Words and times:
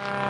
you 0.00 0.29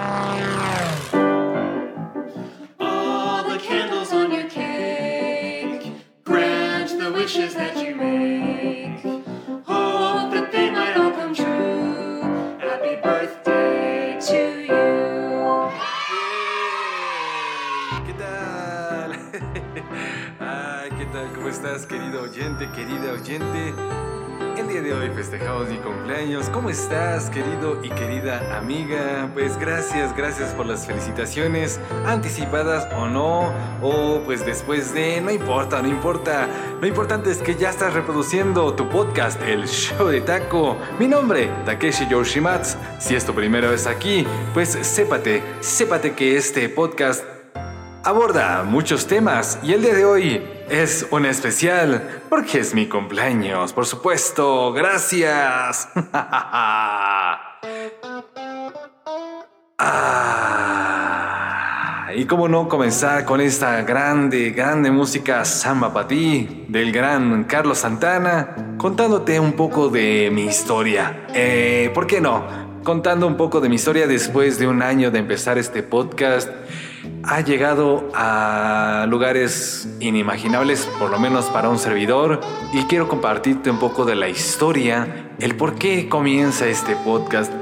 ¿Cómo 26.53 26.71
estás, 26.71 27.31
querido 27.31 27.79
y 27.85 27.89
querida 27.89 28.59
amiga? 28.59 29.31
Pues 29.33 29.57
gracias, 29.57 30.15
gracias 30.17 30.53
por 30.55 30.67
las 30.67 30.85
felicitaciones, 30.85 31.79
anticipadas 32.05 32.89
o 32.97 33.07
no, 33.07 33.53
o 33.81 34.21
pues 34.25 34.45
después 34.45 34.93
de, 34.93 35.21
no 35.21 35.31
importa, 35.31 35.81
no 35.81 35.89
importa. 35.89 36.49
Lo 36.81 36.87
importante 36.89 37.31
es 37.31 37.39
que 37.39 37.55
ya 37.55 37.71
estás 37.71 37.95
reproduciendo 37.95 38.75
tu 38.75 38.89
podcast, 38.89 39.41
El 39.43 39.69
Show 39.69 40.09
de 40.09 40.21
Taco. 40.21 40.77
Mi 40.99 41.07
nombre, 41.07 41.49
Takeshi 41.65 42.09
Yoshimatsu. 42.09 42.77
Si 42.99 43.15
es 43.15 43.25
tu 43.25 43.33
primera 43.33 43.71
vez 43.71 43.87
aquí, 43.87 44.27
pues 44.53 44.71
sépate, 44.83 45.45
sépate 45.61 46.15
que 46.15 46.37
este 46.37 46.69
podcast 46.69 47.25
aborda 48.03 48.65
muchos 48.65 49.07
temas 49.07 49.61
y 49.63 49.75
el 49.75 49.83
día 49.83 49.95
de 49.95 50.05
hoy 50.05 50.60
es 50.71 51.07
un 51.11 51.27
especial 51.27 52.23
porque 52.29 52.61
es 52.61 52.73
mi 52.75 52.87
cumpleaños, 52.87 53.73
por 53.73 53.87
supuesto. 53.87 54.73
Gracias. 54.73 55.89
Ah, 59.83 62.11
y 62.15 62.27
cómo 62.27 62.47
no 62.47 62.69
comenzar 62.69 63.25
con 63.25 63.41
esta 63.41 63.81
grande, 63.81 64.51
grande 64.51 64.91
música 64.91 65.47
samba 65.47 65.95
para 65.95 66.07
ti 66.07 66.67
del 66.69 66.93
gran 66.93 67.45
Carlos 67.45 67.79
Santana, 67.79 68.75
contándote 68.77 69.41
un 69.41 69.55
poco 69.55 69.89
de 69.89 70.29
mi 70.31 70.43
historia. 70.43 71.27
Eh, 71.33 71.91
¿Por 71.95 72.07
qué 72.07 72.21
no? 72.21 72.45
Contando 72.85 73.27
un 73.27 73.39
poco 73.39 73.63
de 73.63 73.71
mi 73.71 73.77
historia 73.77 74.07
después 74.07 74.59
de 74.59 74.67
un 74.67 74.83
año 74.83 75.11
de 75.11 75.21
empezar 75.21 75.57
este 75.57 75.83
podcast 75.83 76.51
ha 77.23 77.41
llegado 77.41 78.09
a 78.15 79.07
lugares 79.09 79.89
inimaginables, 80.01 80.87
por 80.99 81.11
lo 81.11 81.19
menos 81.19 81.47
para 81.47 81.69
un 81.69 81.79
servidor, 81.79 82.41
y 82.73 82.85
quiero 82.85 83.09
compartirte 83.09 83.71
un 83.71 83.79
poco 83.79 84.05
de 84.05 84.15
la 84.15 84.29
historia, 84.29 85.31
el 85.39 85.57
por 85.57 85.75
qué 85.75 86.09
comienza 86.09 86.67
este 86.67 86.97
podcast. 86.97 87.53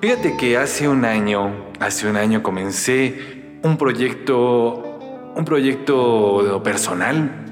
Fíjate 0.00 0.36
que 0.36 0.56
hace 0.56 0.88
un 0.88 1.04
año, 1.04 1.70
hace 1.80 2.08
un 2.08 2.16
año 2.16 2.42
comencé 2.42 3.58
un 3.62 3.76
proyecto, 3.76 5.32
un 5.34 5.44
proyecto 5.44 6.62
personal 6.62 7.44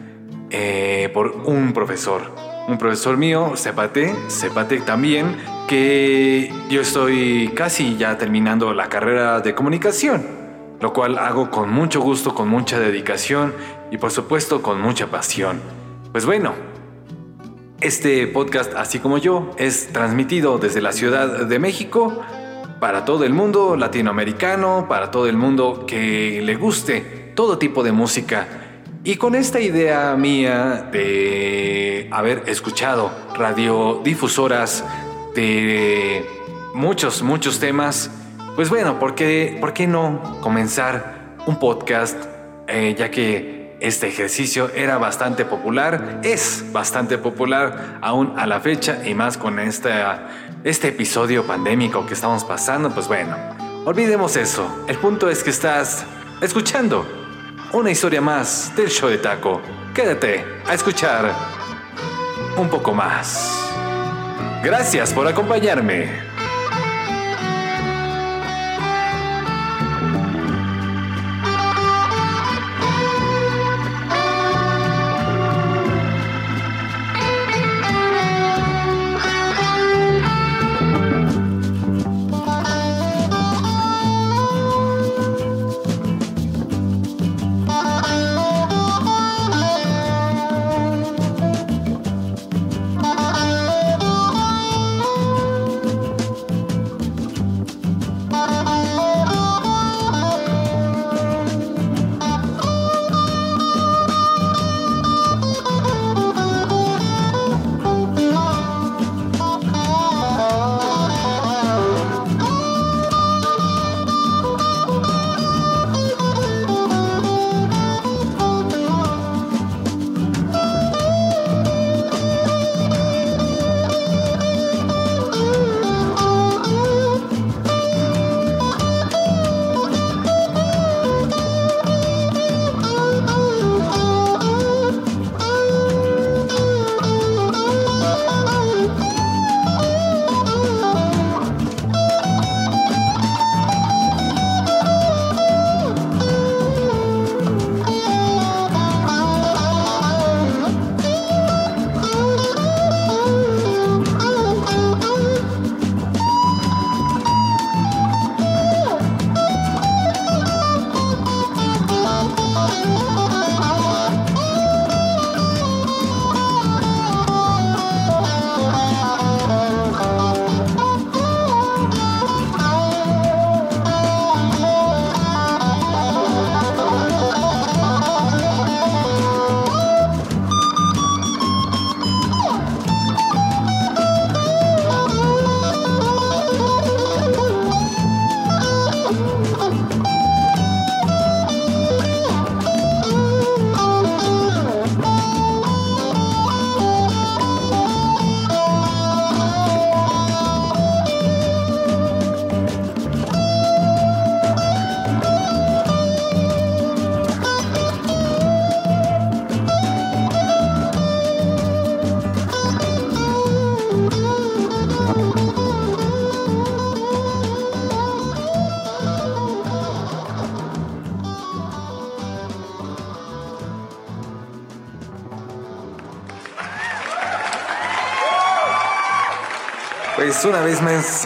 eh, 0.51 1.11
por 1.15 1.31
un 1.47 1.73
profesor, 1.73 2.35
un 2.69 2.77
profesor 2.77 3.17
mío, 3.17 3.53
Cepate, 3.57 4.15
Cepate 4.29 4.81
también, 4.81 5.37
que 5.69 6.53
yo 6.69 6.83
estoy 6.83 7.53
casi 7.55 7.97
ya 7.97 8.19
terminando 8.19 8.75
la 8.75 8.89
carrera 8.89 9.41
de 9.41 9.55
comunicación 9.55 10.42
lo 10.83 10.93
cual 10.93 11.17
hago 11.17 11.49
con 11.49 11.71
mucho 11.71 12.01
gusto, 12.01 12.35
con 12.35 12.49
mucha 12.49 12.81
dedicación 12.81 13.55
y 13.93 13.99
por 13.99 14.11
supuesto 14.11 14.63
con 14.63 14.83
mucha 14.83 15.07
pasión. 15.07 15.61
Pues 16.11 16.27
bueno, 16.27 16.55
este 17.81 18.27
podcast, 18.27 18.75
así 18.75 18.99
como 18.99 19.19
yo, 19.19 19.53
es 19.59 19.93
transmitido 19.93 20.59
desde 20.59 20.83
la 20.83 20.91
Ciudad 20.91 21.47
de 21.47 21.59
México 21.61 22.21
para 22.81 23.05
todo 23.05 23.23
el 23.23 23.33
mundo 23.33 23.77
latinoamericano, 23.77 24.87
para 24.89 25.13
todo 25.13 25.29
el 25.29 25.37
mundo 25.37 25.85
que 25.87 26.43
le 26.43 26.57
guste 26.57 27.33
todo 27.37 27.59
tipo 27.59 27.85
de 27.85 27.93
música. 27.93 28.49
Y 29.05 29.15
con 29.15 29.37
esta 29.37 29.61
idea 29.61 30.17
mía 30.17 30.89
de 30.91 32.09
haber 32.11 32.43
escuchado 32.47 33.13
radiodifusoras 33.37 34.85
de 35.37 36.27
muchos, 36.75 37.23
muchos 37.23 37.61
temas, 37.61 38.11
pues 38.57 38.69
bueno, 38.69 38.99
¿por 38.99 39.15
qué, 39.15 39.57
por 39.61 39.73
qué 39.73 39.87
no 39.87 40.39
comenzar 40.41 41.37
un 41.47 41.59
podcast? 41.59 42.17
Eh, 42.69 42.95
ya 42.97 43.11
que 43.11 43.77
este 43.81 44.09
ejercicio 44.09 44.71
era 44.75 44.97
bastante 44.99 45.45
popular, 45.45 46.21
es 46.23 46.65
bastante 46.73 47.19
popular 47.19 47.99
aún 48.01 48.35
a 48.39 48.47
la 48.47 48.61
fecha 48.61 49.07
y 49.07 49.15
más 49.15 49.37
con 49.37 49.59
este 49.59 50.89
episodio 50.89 51.45
pandémico 51.45 52.07
que 52.07 52.15
estamos 52.15 52.45
pasando, 52.45 52.91
pues 52.91 53.09
bueno, 53.09 53.37
olvidemos 53.85 54.37
eso. 54.37 54.85
El 54.87 54.99
punto 54.99 55.29
es 55.29 55.43
que 55.43 55.51
estás 55.51 56.07
escuchando 56.41 57.05
una 57.73 57.91
historia 57.91 58.21
más 58.21 58.73
del 58.77 58.89
show 58.89 59.09
de 59.09 59.19
taco. 59.19 59.61
Quédate 59.95 60.45
a 60.67 60.75
escuchar 60.75 61.33
un 62.57 62.69
poco 62.69 62.95
más. 62.95 63.69
Gracias 64.63 65.13
por 65.13 65.27
acompañarme. 65.27 66.32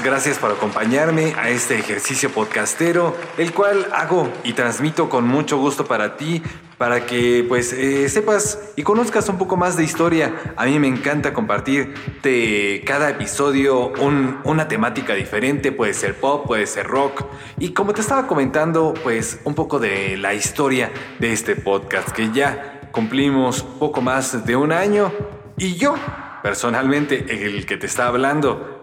Gracias 0.05 0.39
por 0.39 0.51
acompañarme 0.51 1.33
a 1.39 1.49
este 1.49 1.79
ejercicio 1.79 2.31
podcastero, 2.31 3.17
el 3.39 3.55
cual 3.55 3.87
hago 3.95 4.31
y 4.45 4.53
transmito 4.53 5.09
con 5.09 5.27
mucho 5.27 5.57
gusto 5.57 5.87
para 5.87 6.19
ti, 6.19 6.43
para 6.77 7.07
que 7.07 7.43
pues 7.49 7.73
eh, 7.73 8.07
sepas 8.11 8.73
y 8.77 8.83
conozcas 8.83 9.29
un 9.31 9.39
poco 9.39 9.57
más 9.57 9.77
de 9.77 9.85
historia. 9.85 10.53
A 10.57 10.67
mí 10.67 10.79
me 10.79 10.89
encanta 10.89 11.33
compartir 11.33 11.95
de 12.23 12.83
cada 12.87 13.09
episodio 13.09 13.93
una 14.45 14.69
temática 14.69 15.15
diferente, 15.15 15.73
puede 15.73 15.95
ser 15.95 16.17
pop, 16.17 16.47
puede 16.47 16.67
ser 16.67 16.87
rock. 16.87 17.25
Y 17.59 17.71
como 17.71 17.95
te 17.95 18.03
estaba 18.03 18.27
comentando, 18.27 18.93
pues 19.03 19.41
un 19.45 19.55
poco 19.55 19.79
de 19.79 20.19
la 20.19 20.35
historia 20.35 20.91
de 21.19 21.33
este 21.33 21.57
podcast, 21.57 22.11
que 22.11 22.31
ya 22.31 22.91
cumplimos 22.93 23.63
poco 23.63 24.03
más 24.03 24.45
de 24.45 24.55
un 24.55 24.73
año 24.73 25.13
y 25.57 25.77
yo 25.77 25.95
personalmente, 26.47 27.27
el 27.29 27.67
que 27.67 27.77
te 27.77 27.87
está 27.87 28.07
hablando, 28.07 28.76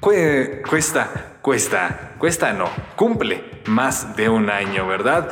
cuesta, 0.00 1.34
cuesta, 1.42 2.14
cuesta 2.18 2.52
no, 2.52 2.68
cumple 2.96 3.62
más 3.66 4.16
de 4.16 4.28
un 4.28 4.50
año, 4.50 4.86
¿verdad? 4.86 5.30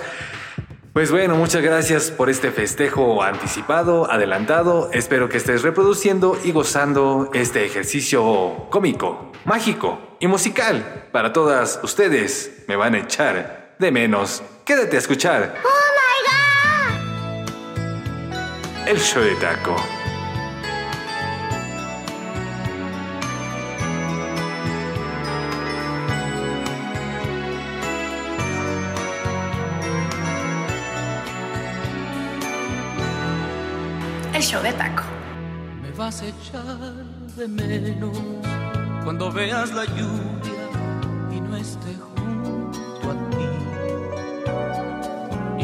Pues 0.94 1.10
bueno, 1.10 1.34
muchas 1.34 1.60
gracias 1.60 2.12
por 2.12 2.30
este 2.30 2.52
festejo 2.52 3.22
anticipado, 3.24 4.08
adelantado. 4.08 4.90
Espero 4.92 5.28
que 5.28 5.38
estés 5.38 5.62
reproduciendo 5.62 6.38
y 6.44 6.52
gozando 6.52 7.30
este 7.34 7.64
ejercicio 7.64 8.68
cómico, 8.70 9.32
mágico 9.44 10.16
y 10.20 10.28
musical. 10.28 11.08
Para 11.10 11.32
todas 11.32 11.80
ustedes, 11.82 12.64
me 12.68 12.76
van 12.76 12.94
a 12.94 12.98
echar 12.98 13.74
de 13.80 13.90
menos. 13.90 14.44
Quédate 14.64 14.94
a 14.94 15.00
escuchar. 15.00 15.56
¡Oh, 15.64 15.68
my 15.98 16.20
God! 18.30 18.88
El 18.88 19.00
show 19.00 19.20
de 19.20 19.34
taco. 19.34 19.74
De 34.44 34.72
taco. 34.74 35.04
Me 35.80 35.90
vas 35.92 36.20
a 36.20 36.26
echar 36.26 36.76
de 37.34 37.48
menos 37.48 38.18
cuando 39.02 39.32
veas 39.32 39.72
la 39.72 39.86
lluvia 39.86 40.68
y 41.32 41.40
no 41.40 41.56
esté 41.56 41.94
junto 41.94 43.10
a 43.10 43.14
ti. 43.30 43.48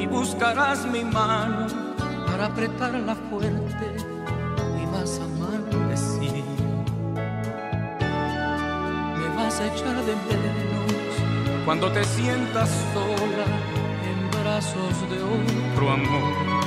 Y 0.02 0.06
buscarás 0.06 0.86
mi 0.86 1.04
mano 1.04 1.66
para 2.26 2.46
apretarla 2.46 3.14
fuerte 3.28 3.96
y 4.80 4.86
vas 4.86 5.20
a 5.20 5.26
maldecir. 5.38 6.42
Me 9.18 9.28
vas 9.36 9.60
a 9.60 9.66
echar 9.66 9.96
de 10.06 10.14
menos 10.16 11.64
cuando 11.66 11.92
te 11.92 12.02
sientas 12.02 12.70
sola 12.94 13.44
en 14.10 14.30
brazos 14.30 14.94
de 15.10 15.22
otro 15.22 15.90
amor 15.92 16.59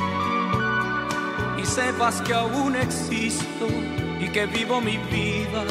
sepas 1.66 2.22
que 2.22 2.34
aún 2.34 2.76
existo 2.76 3.68
y 4.20 4.28
que 4.30 4.46
vivo 4.46 4.82
mi 4.82 4.98
vida, 4.98 5.64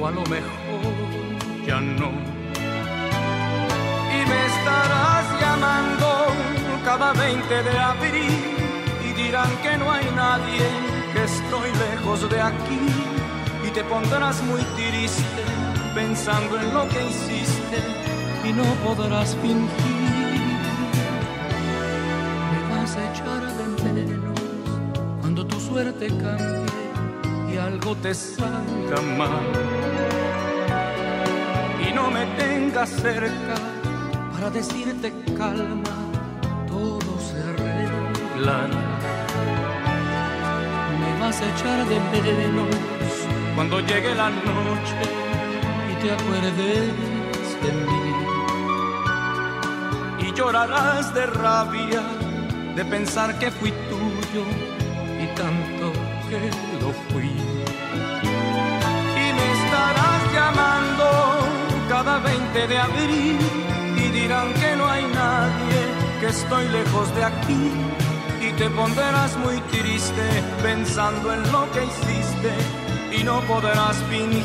o 0.00 0.06
a 0.06 0.10
lo 0.10 0.22
mejor 0.22 0.92
ya 1.66 1.80
no. 1.80 2.10
Y 4.16 4.28
me 4.30 4.46
estarás 4.46 5.40
llamando 5.40 6.26
cada 6.84 7.12
20 7.12 7.62
de 7.62 7.78
abril 7.78 8.34
y 9.06 9.12
dirán 9.22 9.50
que 9.62 9.76
no 9.78 9.90
hay 9.90 10.06
nadie, 10.14 10.66
que 11.12 11.24
estoy 11.24 11.70
lejos 11.90 12.28
de 12.30 12.40
aquí 12.40 12.80
y 13.66 13.70
te 13.70 13.82
pondrás 13.84 14.42
muy 14.42 14.62
triste 14.76 15.42
pensando 15.94 16.58
en 16.60 16.74
lo 16.74 16.88
que 16.88 17.06
hiciste 17.06 17.78
y 18.44 18.52
no 18.52 18.64
podrás 18.84 19.36
fingir. 19.36 20.03
Suerte 25.74 26.06
cambie 26.06 27.52
y 27.52 27.56
algo 27.56 27.96
te 27.96 28.14
salga 28.14 29.00
mal. 29.18 29.46
Y 31.84 31.92
no 31.92 32.12
me 32.12 32.24
tengas 32.42 32.90
cerca 32.90 33.56
para 34.32 34.50
decirte 34.50 35.12
calma, 35.36 35.96
todo 36.68 37.10
se 37.26 37.38
arreglará. 37.50 38.86
Me 41.00 41.10
vas 41.20 41.40
a 41.42 41.44
echar 41.52 41.78
de 41.88 41.98
menos 42.12 42.76
cuando 43.56 43.80
llegue 43.80 44.14
la 44.14 44.30
noche 44.30 45.04
y 45.90 45.94
te 46.02 46.08
acuerdes 46.12 46.94
de 47.64 47.70
mí. 47.86 48.06
Y 50.24 50.32
llorarás 50.36 51.12
de 51.14 51.26
rabia 51.26 52.02
de 52.76 52.84
pensar 52.84 53.36
que 53.40 53.50
fui 53.50 53.72
tuyo 53.90 54.73
tanto 55.34 55.92
que 56.28 56.40
lo 56.80 56.92
fui. 57.10 57.32
Y 59.22 59.26
me 59.36 59.46
estarás 59.58 60.22
llamando 60.32 61.06
cada 61.88 62.18
20 62.18 62.66
de 62.66 62.78
abril 62.78 63.38
y 63.96 64.08
dirán 64.20 64.52
que 64.54 64.76
no 64.76 64.86
hay 64.88 65.04
nadie, 65.04 65.80
que 66.20 66.26
estoy 66.28 66.68
lejos 66.68 67.14
de 67.14 67.24
aquí. 67.24 67.70
Y 68.46 68.52
te 68.52 68.68
pondrás 68.70 69.36
muy 69.38 69.58
triste 69.72 70.26
pensando 70.62 71.32
en 71.32 71.42
lo 71.52 71.70
que 71.72 71.84
hiciste 71.84 72.52
y 73.18 73.24
no 73.24 73.40
podrás 73.42 73.96
fingir. 74.10 74.44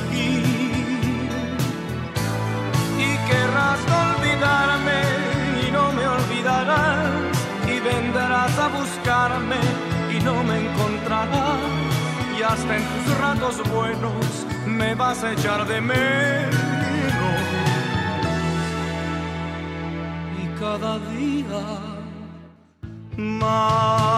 Y 3.07 3.09
querrás 3.29 3.79
olvidarme 4.05 5.01
y 5.67 5.71
no 5.71 5.91
me 5.93 6.05
olvidarás 6.07 7.09
y 7.67 7.79
vendrás 7.79 8.57
a 8.57 8.67
buscarme 8.69 9.88
y 10.11 10.19
no 10.23 10.43
me 10.43 10.57
encontrarás 10.65 11.59
y 12.37 12.41
hasta 12.41 12.77
en 12.77 12.83
tus 12.83 13.17
ratos 13.17 13.69
buenos 13.71 14.45
me 14.65 14.95
vas 14.95 15.23
a 15.23 15.33
echar 15.33 15.67
de 15.67 15.81
menos 15.81 16.55
y 20.41 20.59
cada 20.59 20.99
día 20.99 21.61
más. 23.17 24.08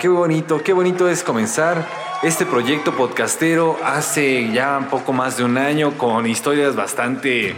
Qué 0.00 0.08
bonito, 0.08 0.62
qué 0.62 0.72
bonito 0.72 1.10
es 1.10 1.22
comenzar 1.22 1.86
este 2.22 2.46
proyecto 2.46 2.96
podcastero 2.96 3.76
hace 3.84 4.50
ya 4.50 4.78
un 4.78 4.86
poco 4.86 5.12
más 5.12 5.36
de 5.36 5.44
un 5.44 5.58
año 5.58 5.98
con 5.98 6.26
historias 6.26 6.74
bastante, 6.74 7.54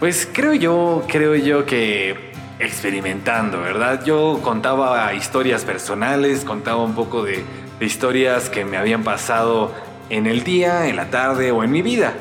pues 0.00 0.26
creo 0.32 0.54
yo, 0.54 1.04
creo 1.06 1.34
yo 1.34 1.66
que 1.66 2.32
experimentando, 2.58 3.60
¿verdad? 3.60 4.02
Yo 4.06 4.40
contaba 4.42 5.12
historias 5.12 5.66
personales, 5.66 6.46
contaba 6.46 6.82
un 6.82 6.94
poco 6.94 7.24
de, 7.24 7.44
de 7.78 7.84
historias 7.84 8.48
que 8.48 8.64
me 8.64 8.78
habían 8.78 9.04
pasado 9.04 9.70
en 10.08 10.26
el 10.26 10.44
día, 10.44 10.88
en 10.88 10.96
la 10.96 11.10
tarde 11.10 11.52
o 11.52 11.62
en 11.62 11.70
mi 11.70 11.82
vida. 11.82 12.14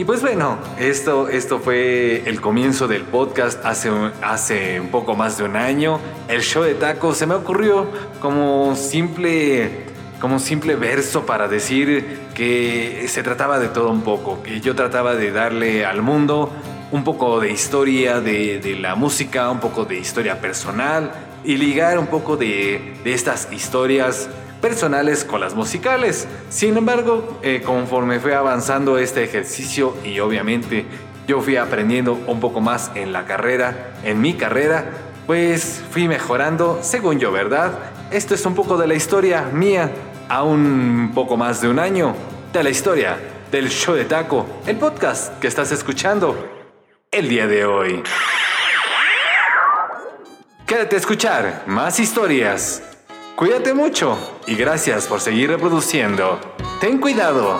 Y 0.00 0.04
pues 0.06 0.22
bueno, 0.22 0.56
esto, 0.78 1.28
esto 1.28 1.58
fue 1.58 2.22
el 2.24 2.40
comienzo 2.40 2.88
del 2.88 3.02
podcast 3.02 3.62
hace, 3.66 3.90
hace 4.22 4.80
un 4.80 4.88
poco 4.88 5.14
más 5.14 5.36
de 5.36 5.44
un 5.44 5.56
año. 5.56 6.00
El 6.26 6.40
show 6.40 6.62
de 6.62 6.72
tacos 6.72 7.18
se 7.18 7.26
me 7.26 7.34
ocurrió 7.34 7.86
como 8.18 8.74
simple, 8.76 9.84
como 10.18 10.38
simple 10.38 10.74
verso 10.76 11.26
para 11.26 11.48
decir 11.48 12.18
que 12.32 13.04
se 13.08 13.22
trataba 13.22 13.58
de 13.58 13.68
todo 13.68 13.90
un 13.90 14.00
poco, 14.00 14.42
que 14.42 14.62
yo 14.62 14.74
trataba 14.74 15.16
de 15.16 15.32
darle 15.32 15.84
al 15.84 16.00
mundo 16.00 16.50
un 16.92 17.04
poco 17.04 17.38
de 17.38 17.50
historia 17.50 18.22
de, 18.22 18.58
de 18.58 18.76
la 18.76 18.94
música, 18.94 19.50
un 19.50 19.60
poco 19.60 19.84
de 19.84 19.98
historia 19.98 20.40
personal 20.40 21.12
y 21.44 21.58
ligar 21.58 21.98
un 21.98 22.06
poco 22.06 22.38
de, 22.38 22.94
de 23.04 23.12
estas 23.12 23.52
historias 23.52 24.30
personales 24.60 25.24
con 25.24 25.40
las 25.40 25.54
musicales. 25.54 26.28
Sin 26.48 26.76
embargo, 26.76 27.38
eh, 27.42 27.62
conforme 27.64 28.20
fue 28.20 28.34
avanzando 28.34 28.98
este 28.98 29.24
ejercicio 29.24 29.94
y 30.04 30.20
obviamente 30.20 30.84
yo 31.26 31.40
fui 31.40 31.56
aprendiendo 31.56 32.14
un 32.26 32.40
poco 32.40 32.60
más 32.60 32.90
en 32.94 33.12
la 33.12 33.24
carrera, 33.24 33.94
en 34.04 34.20
mi 34.20 34.34
carrera, 34.34 34.90
pues 35.26 35.82
fui 35.90 36.08
mejorando 36.08 36.80
según 36.82 37.18
yo, 37.18 37.30
¿verdad? 37.32 37.72
Esto 38.10 38.34
es 38.34 38.44
un 38.46 38.54
poco 38.54 38.76
de 38.76 38.86
la 38.86 38.94
historia 38.94 39.42
mía, 39.52 39.90
a 40.28 40.42
un 40.42 41.12
poco 41.14 41.36
más 41.36 41.60
de 41.60 41.68
un 41.68 41.78
año, 41.78 42.14
de 42.52 42.62
la 42.62 42.70
historia 42.70 43.18
del 43.50 43.68
show 43.68 43.94
de 43.94 44.04
taco, 44.04 44.46
el 44.66 44.76
podcast 44.76 45.38
que 45.40 45.48
estás 45.48 45.72
escuchando 45.72 46.48
el 47.10 47.28
día 47.28 47.46
de 47.46 47.64
hoy. 47.64 48.02
Quédate 50.66 50.94
a 50.94 50.98
escuchar 50.98 51.64
más 51.66 51.98
historias. 51.98 52.89
Cuídate 53.40 53.72
mucho 53.72 54.18
y 54.46 54.54
gracias 54.54 55.06
por 55.06 55.18
seguir 55.18 55.48
reproduciendo. 55.48 56.38
Ten 56.78 56.98
cuidado. 57.00 57.56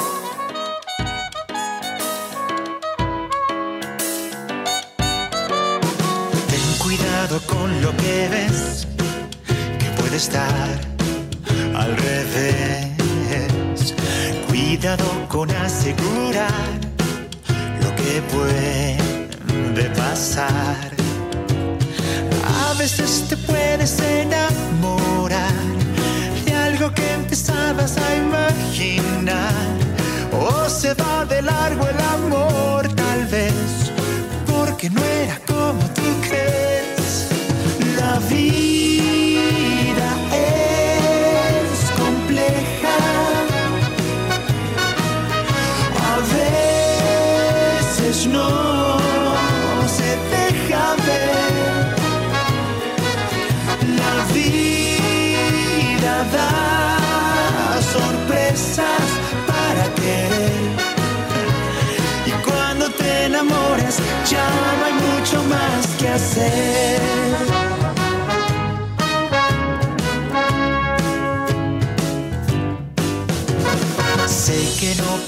Ten 6.50 6.78
cuidado 6.78 7.40
con 7.46 7.80
lo 7.80 7.96
que 7.96 8.28
ves, 8.28 8.86
que 9.78 9.86
puede 9.98 10.18
estar 10.18 10.68
al 11.74 11.96
revés. 11.96 13.94
Cuidado 14.48 15.06
con 15.30 15.50
asegurar 15.50 16.74
lo 17.82 17.96
que 17.96 18.20
puede 18.30 18.98
pasar. 19.96 20.90
A 22.68 22.74
veces 22.74 23.24
te 23.30 23.36
puedes 23.38 23.98
enamorar 23.98 24.99
que 26.88 27.12
empezabas 27.12 27.98
a 27.98 28.16
imaginar. 28.16 29.52
O 30.32 30.66
se 30.70 30.94
va 30.94 31.09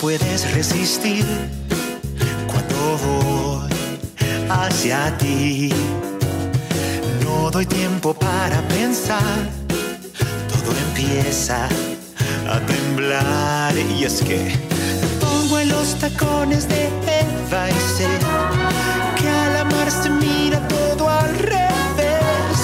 puedes 0.03 0.53
resistir 0.53 1.25
cuando 2.49 2.99
voy 3.07 3.71
hacia 4.51 5.17
ti. 5.17 5.73
No 7.23 7.53
doy 7.53 7.67
tiempo 7.67 8.13
para 8.13 8.61
pensar, 8.63 9.23
todo 10.49 10.77
empieza 10.89 11.69
a 12.51 12.59
temblar. 12.67 13.75
Y 13.97 14.03
es 14.05 14.21
que 14.23 14.39
me 15.03 15.09
pongo 15.25 15.61
en 15.61 15.69
los 15.69 15.95
tacones 16.01 16.69
de 16.69 16.89
Eva 17.23 17.71
y 17.71 17.81
sé 17.97 18.09
que 19.19 19.29
al 19.29 19.57
amar 19.59 19.89
se 19.89 20.11
mira 20.11 20.59
todo 20.67 21.09
al 21.09 21.33
revés. 21.39 22.57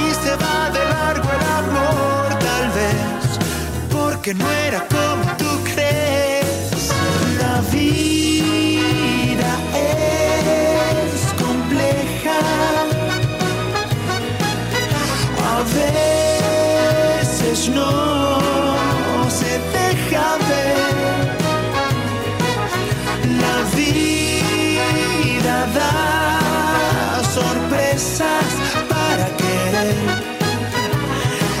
Y 0.00 0.14
se 0.24 0.34
va 0.42 0.70
de 0.70 0.82
largo 0.96 1.28
el 1.38 1.46
amor, 1.64 2.28
tal 2.38 2.66
vez, 2.78 3.28
porque 3.90 4.32
no 4.32 4.50
era 4.50 4.80
como 4.88 5.36
tú 5.36 5.50
crees. 5.74 6.41
Vida 7.72 9.52
es 9.74 11.32
compleja. 11.42 12.38
A 15.54 15.62
veces 17.22 17.58
no 17.70 17.90
se 19.30 19.52
deja 19.78 20.24
ver. 20.50 20.92
La 23.40 23.56
vida 23.74 25.56
da 25.78 27.22
sorpresas 27.34 28.50
para 28.88 29.26
querer. 29.40 29.96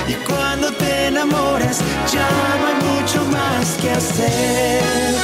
Y 0.08 0.14
cuando 0.28 0.66
te 0.72 1.06
enamoras 1.06 1.78
ya 2.12 2.28
no 2.58 2.66
hay 2.68 2.76
mucho 2.90 3.24
más 3.26 3.66
que 3.80 3.90
hacer. 3.90 5.21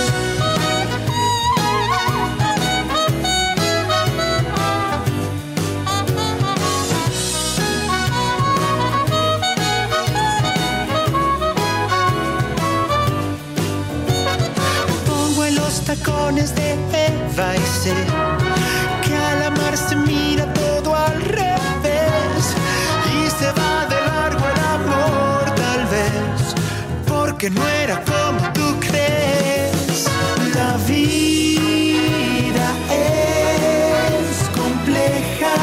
Porque 27.39 27.51
no 27.51 27.69
era 27.69 28.03
como 28.03 28.53
tú 28.53 28.81
crees. 28.81 30.09
La 30.57 30.77
vida 30.89 32.69
es 32.91 34.49
compleja. 34.59 35.55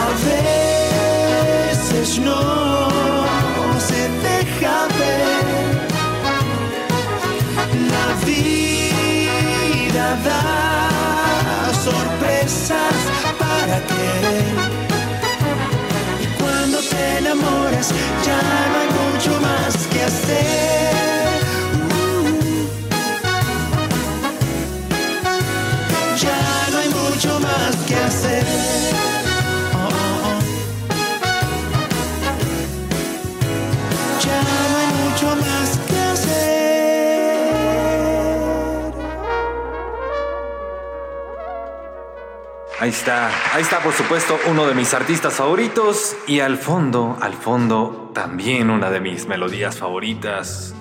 A 0.00 0.08
veces 1.76 2.18
no 2.18 2.88
se 3.78 4.08
deja 4.26 4.74
ver. 4.98 5.34
La 7.92 8.06
vida 8.24 10.06
da 10.24 10.61
ya 18.26 18.40
no 18.70 18.78
hay 18.80 19.12
mucho 19.12 19.40
más 19.40 19.86
que 19.88 20.02
hacer. 20.02 20.81
Ahí 42.82 42.90
está, 42.90 43.30
ahí 43.54 43.62
está 43.62 43.78
por 43.78 43.92
supuesto 43.92 44.36
uno 44.50 44.66
de 44.66 44.74
mis 44.74 44.92
artistas 44.92 45.34
favoritos 45.34 46.16
y 46.26 46.40
al 46.40 46.56
fondo, 46.56 47.16
al 47.20 47.34
fondo 47.34 48.10
también 48.12 48.70
una 48.70 48.90
de 48.90 48.98
mis 48.98 49.28
melodías 49.28 49.76
favoritas. 49.76 50.74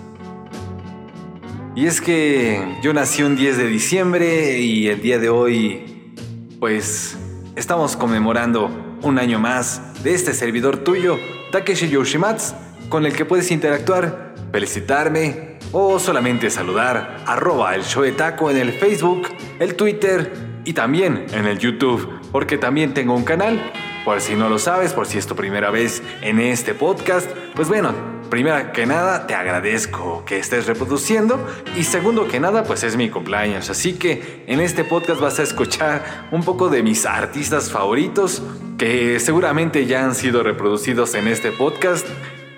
Y 1.75 1.85
es 1.85 2.01
que 2.01 2.79
yo 2.81 2.91
nací 2.91 3.21
un 3.21 3.35
10 3.35 3.55
de 3.55 3.67
diciembre 3.67 4.57
y 4.57 4.87
el 4.87 4.99
día 4.99 5.19
de 5.19 5.29
hoy 5.29 6.15
pues 6.59 7.19
estamos 7.55 7.95
conmemorando 7.95 8.97
un 9.03 9.19
año 9.19 9.37
más 9.37 10.03
de 10.03 10.15
este 10.15 10.33
servidor 10.33 10.79
tuyo, 10.79 11.19
Takeshi 11.51 11.87
Yoshimatsu, 11.87 12.55
con 12.89 13.05
el 13.05 13.13
que 13.13 13.25
puedes 13.25 13.51
interactuar, 13.51 14.33
felicitarme 14.51 15.59
o 15.71 15.99
solamente 15.99 16.49
saludar, 16.49 17.23
arroba 17.27 17.75
el 17.75 17.83
show 17.83 18.01
de 18.01 18.13
taco 18.13 18.49
en 18.49 18.57
el 18.57 18.71
Facebook, 18.71 19.27
el 19.59 19.75
Twitter 19.75 20.50
y 20.65 20.73
también 20.73 21.25
en 21.33 21.45
el 21.45 21.59
YouTube, 21.59 22.19
porque 22.31 22.57
también 22.57 22.93
tengo 22.93 23.15
un 23.15 23.23
canal. 23.23 23.71
Por 24.05 24.19
si 24.19 24.35
no 24.35 24.49
lo 24.49 24.57
sabes, 24.57 24.93
por 24.93 25.05
si 25.05 25.19
es 25.19 25.27
tu 25.27 25.35
primera 25.35 25.69
vez 25.69 26.01
en 26.21 26.39
este 26.39 26.73
podcast, 26.73 27.29
pues 27.53 27.67
bueno, 27.67 27.93
primero 28.31 28.71
que 28.71 28.87
nada 28.87 29.27
te 29.27 29.35
agradezco 29.35 30.23
que 30.25 30.39
estés 30.39 30.65
reproduciendo 30.65 31.45
y 31.77 31.83
segundo 31.83 32.27
que 32.27 32.39
nada 32.39 32.63
pues 32.63 32.83
es 32.83 32.95
mi 32.95 33.09
cumpleaños, 33.09 33.69
así 33.69 33.93
que 33.93 34.43
en 34.47 34.59
este 34.59 34.83
podcast 34.83 35.21
vas 35.21 35.37
a 35.39 35.43
escuchar 35.43 36.29
un 36.31 36.41
poco 36.43 36.69
de 36.69 36.81
mis 36.81 37.05
artistas 37.05 37.69
favoritos 37.69 38.41
que 38.79 39.19
seguramente 39.19 39.85
ya 39.85 40.03
han 40.03 40.15
sido 40.15 40.41
reproducidos 40.41 41.13
en 41.13 41.27
este 41.27 41.51
podcast 41.51 42.07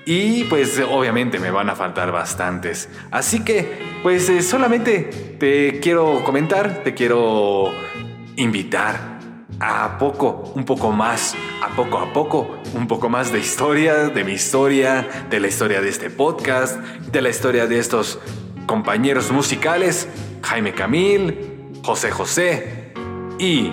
y 0.05 0.43
pues 0.45 0.79
obviamente 0.79 1.39
me 1.39 1.51
van 1.51 1.69
a 1.69 1.75
faltar 1.75 2.11
bastantes. 2.11 2.89
Así 3.11 3.43
que 3.43 3.93
pues 4.03 4.29
eh, 4.29 4.41
solamente 4.41 5.35
te 5.39 5.79
quiero 5.79 6.23
comentar, 6.23 6.83
te 6.83 6.93
quiero 6.93 7.71
invitar 8.35 9.19
a 9.59 9.97
poco, 9.97 10.51
un 10.55 10.65
poco 10.65 10.91
más, 10.91 11.35
a 11.61 11.75
poco 11.75 11.99
a 11.99 12.11
poco, 12.11 12.57
un 12.73 12.87
poco 12.87 13.09
más 13.09 13.31
de 13.31 13.39
historia, 13.39 14.09
de 14.09 14.23
mi 14.23 14.33
historia, 14.33 15.25
de 15.29 15.39
la 15.39 15.47
historia 15.47 15.81
de 15.81 15.89
este 15.89 16.09
podcast, 16.09 16.77
de 16.77 17.21
la 17.21 17.29
historia 17.29 17.67
de 17.67 17.79
estos 17.79 18.19
compañeros 18.65 19.31
musicales, 19.31 20.07
Jaime 20.41 20.73
Camil, 20.73 21.71
José 21.83 22.11
José 22.11 22.93
y 23.37 23.71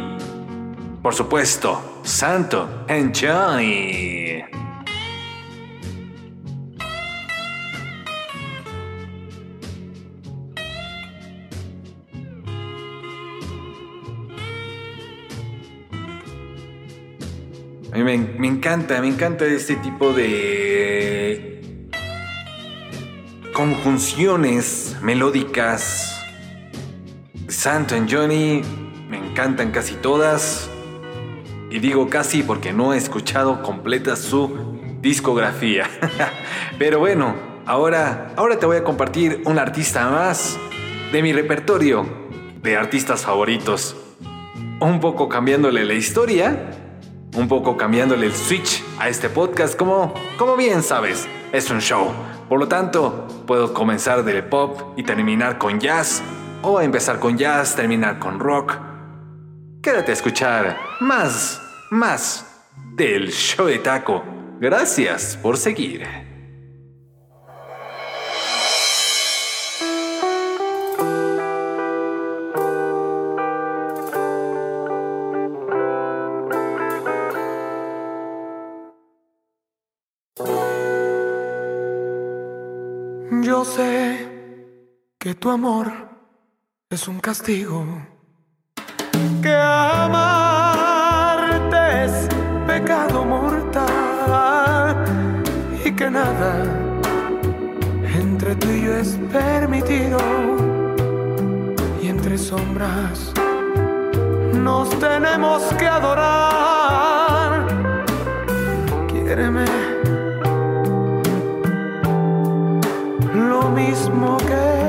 por 1.03 1.15
supuesto, 1.15 2.01
Santo 2.03 2.85
Enjoy. 2.87 4.45
A 17.93 17.97
mí 17.97 18.05
me, 18.05 18.47
encanta, 18.47 19.01
me 19.01 19.09
encanta 19.09 19.45
este 19.47 19.75
tipo 19.75 20.13
de 20.13 21.61
conjunciones 23.53 24.97
melódicas. 25.03 26.25
Santo 27.49 27.97
en 27.97 28.09
Johnny 28.09 28.63
me 29.09 29.19
encantan 29.19 29.73
casi 29.73 29.95
todas. 29.95 30.71
Y 31.69 31.81
digo 31.81 32.09
casi 32.09 32.45
porque 32.45 32.73
no 32.73 32.95
he 32.95 32.97
escuchado 32.97 33.61
completa 33.61 34.15
su 34.15 34.79
discografía. 35.01 35.91
Pero 36.79 37.01
bueno, 37.01 37.35
ahora, 37.67 38.33
ahora 38.37 38.57
te 38.61 38.67
voy 38.67 38.77
a 38.77 38.85
compartir 38.85 39.43
un 39.47 39.59
artista 39.59 40.09
más 40.11 40.57
de 41.11 41.23
mi 41.23 41.33
repertorio 41.33 42.07
de 42.63 42.77
artistas 42.77 43.23
favoritos. 43.23 43.97
Un 44.81 45.01
poco 45.01 45.29
cambiándole 45.29 45.85
la 45.85 45.95
historia, 45.95 46.80
un 47.37 47.49
poco 47.49 47.77
cambiándole 47.77 48.27
el 48.27 48.35
switch 48.35 48.85
a 48.99 49.09
este 49.09 49.29
podcast, 49.29 49.77
como, 49.77 50.15
como 50.37 50.57
bien 50.57 50.83
sabes, 50.83 51.29
es 51.53 51.71
un 51.71 51.81
show. 51.81 52.13
Por 52.49 52.59
lo 52.59 52.69
tanto, 52.69 53.27
puedo 53.47 53.73
comenzar 53.73 54.25
del 54.25 54.45
pop 54.45 54.95
y 54.97 55.05
terminar 55.05 55.59
con 55.59 55.79
jazz, 55.79 56.23
o 56.63 56.81
empezar 56.81 57.19
con 57.19 57.39
jazz, 57.39 57.77
terminar 57.77 58.19
con 58.19 58.41
rock. 58.41 58.77
Quédate 59.83 60.11
a 60.11 60.15
escuchar 60.15 60.77
más, 61.01 61.61
más 61.91 62.65
del 62.95 63.31
show 63.31 63.67
de 63.67 63.79
taco. 63.79 64.23
Gracias 64.61 65.39
por 65.41 65.57
seguir. 65.57 66.30
Que 85.21 85.35
tu 85.35 85.51
amor 85.51 85.93
es 86.89 87.07
un 87.07 87.21
castigo, 87.21 87.85
que 89.43 89.55
amarte 89.55 90.87
es 92.07 92.27
pecado 92.67 93.27
mortal 93.27 95.05
y 95.85 95.93
que 95.93 96.11
nada 96.11 96.65
entre 98.15 98.55
tú 98.57 98.71
y 98.71 98.85
yo 98.87 98.97
es 98.97 99.19
permitido 99.31 100.17
y 102.03 102.09
entre 102.09 102.39
sombras 102.39 103.35
nos 104.55 104.89
tenemos 104.99 105.63
que 105.75 105.87
adorar. 105.87 107.67
Quiéreme. 109.07 109.67
lo 113.35 113.69
mismo 113.71 114.37
que 114.39 114.80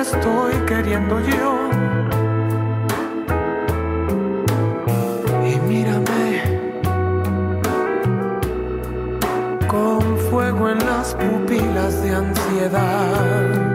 estoy 0.00 0.54
queriendo 0.66 1.20
yo. 1.20 1.68
Y 5.44 5.60
mírame 5.60 6.60
con 9.68 10.18
fuego 10.30 10.70
en 10.70 10.78
las 10.78 11.14
pupilas 11.14 12.02
de 12.02 12.14
ansiedad. 12.14 13.65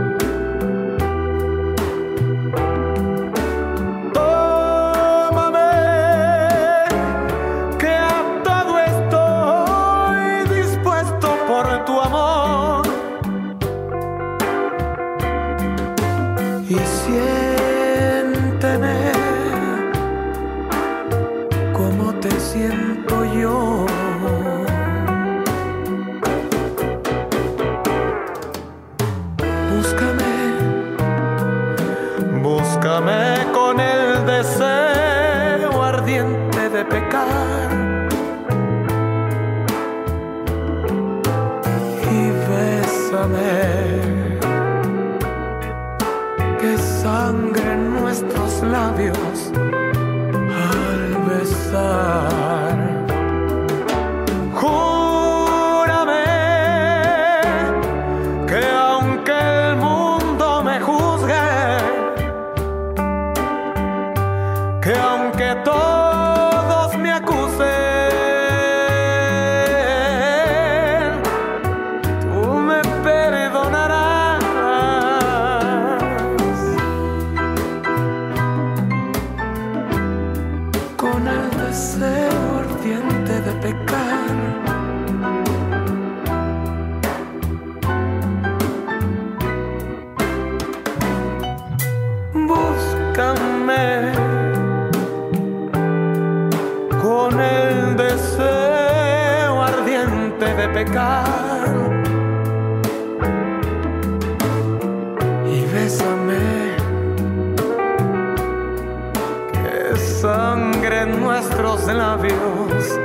Sangre 109.97 111.01
en 111.01 111.19
nuestros 111.21 111.86
labios 111.88 112.99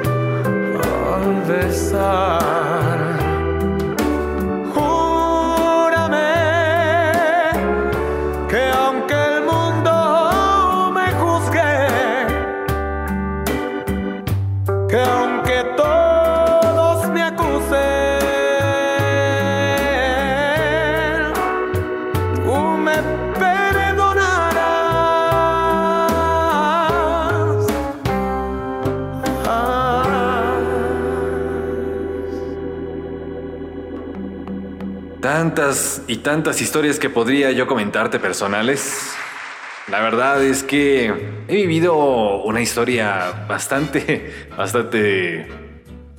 al 1.14 1.42
besar. 1.46 3.05
Tantas 35.46 36.02
y 36.08 36.16
tantas 36.16 36.60
historias 36.60 36.98
que 36.98 37.08
podría 37.08 37.52
yo 37.52 37.68
comentarte 37.68 38.18
personales. 38.18 39.12
La 39.86 40.00
verdad 40.00 40.42
es 40.42 40.64
que 40.64 41.30
he 41.46 41.54
vivido 41.54 42.42
una 42.42 42.60
historia 42.60 43.46
bastante, 43.48 44.48
bastante, 44.58 45.46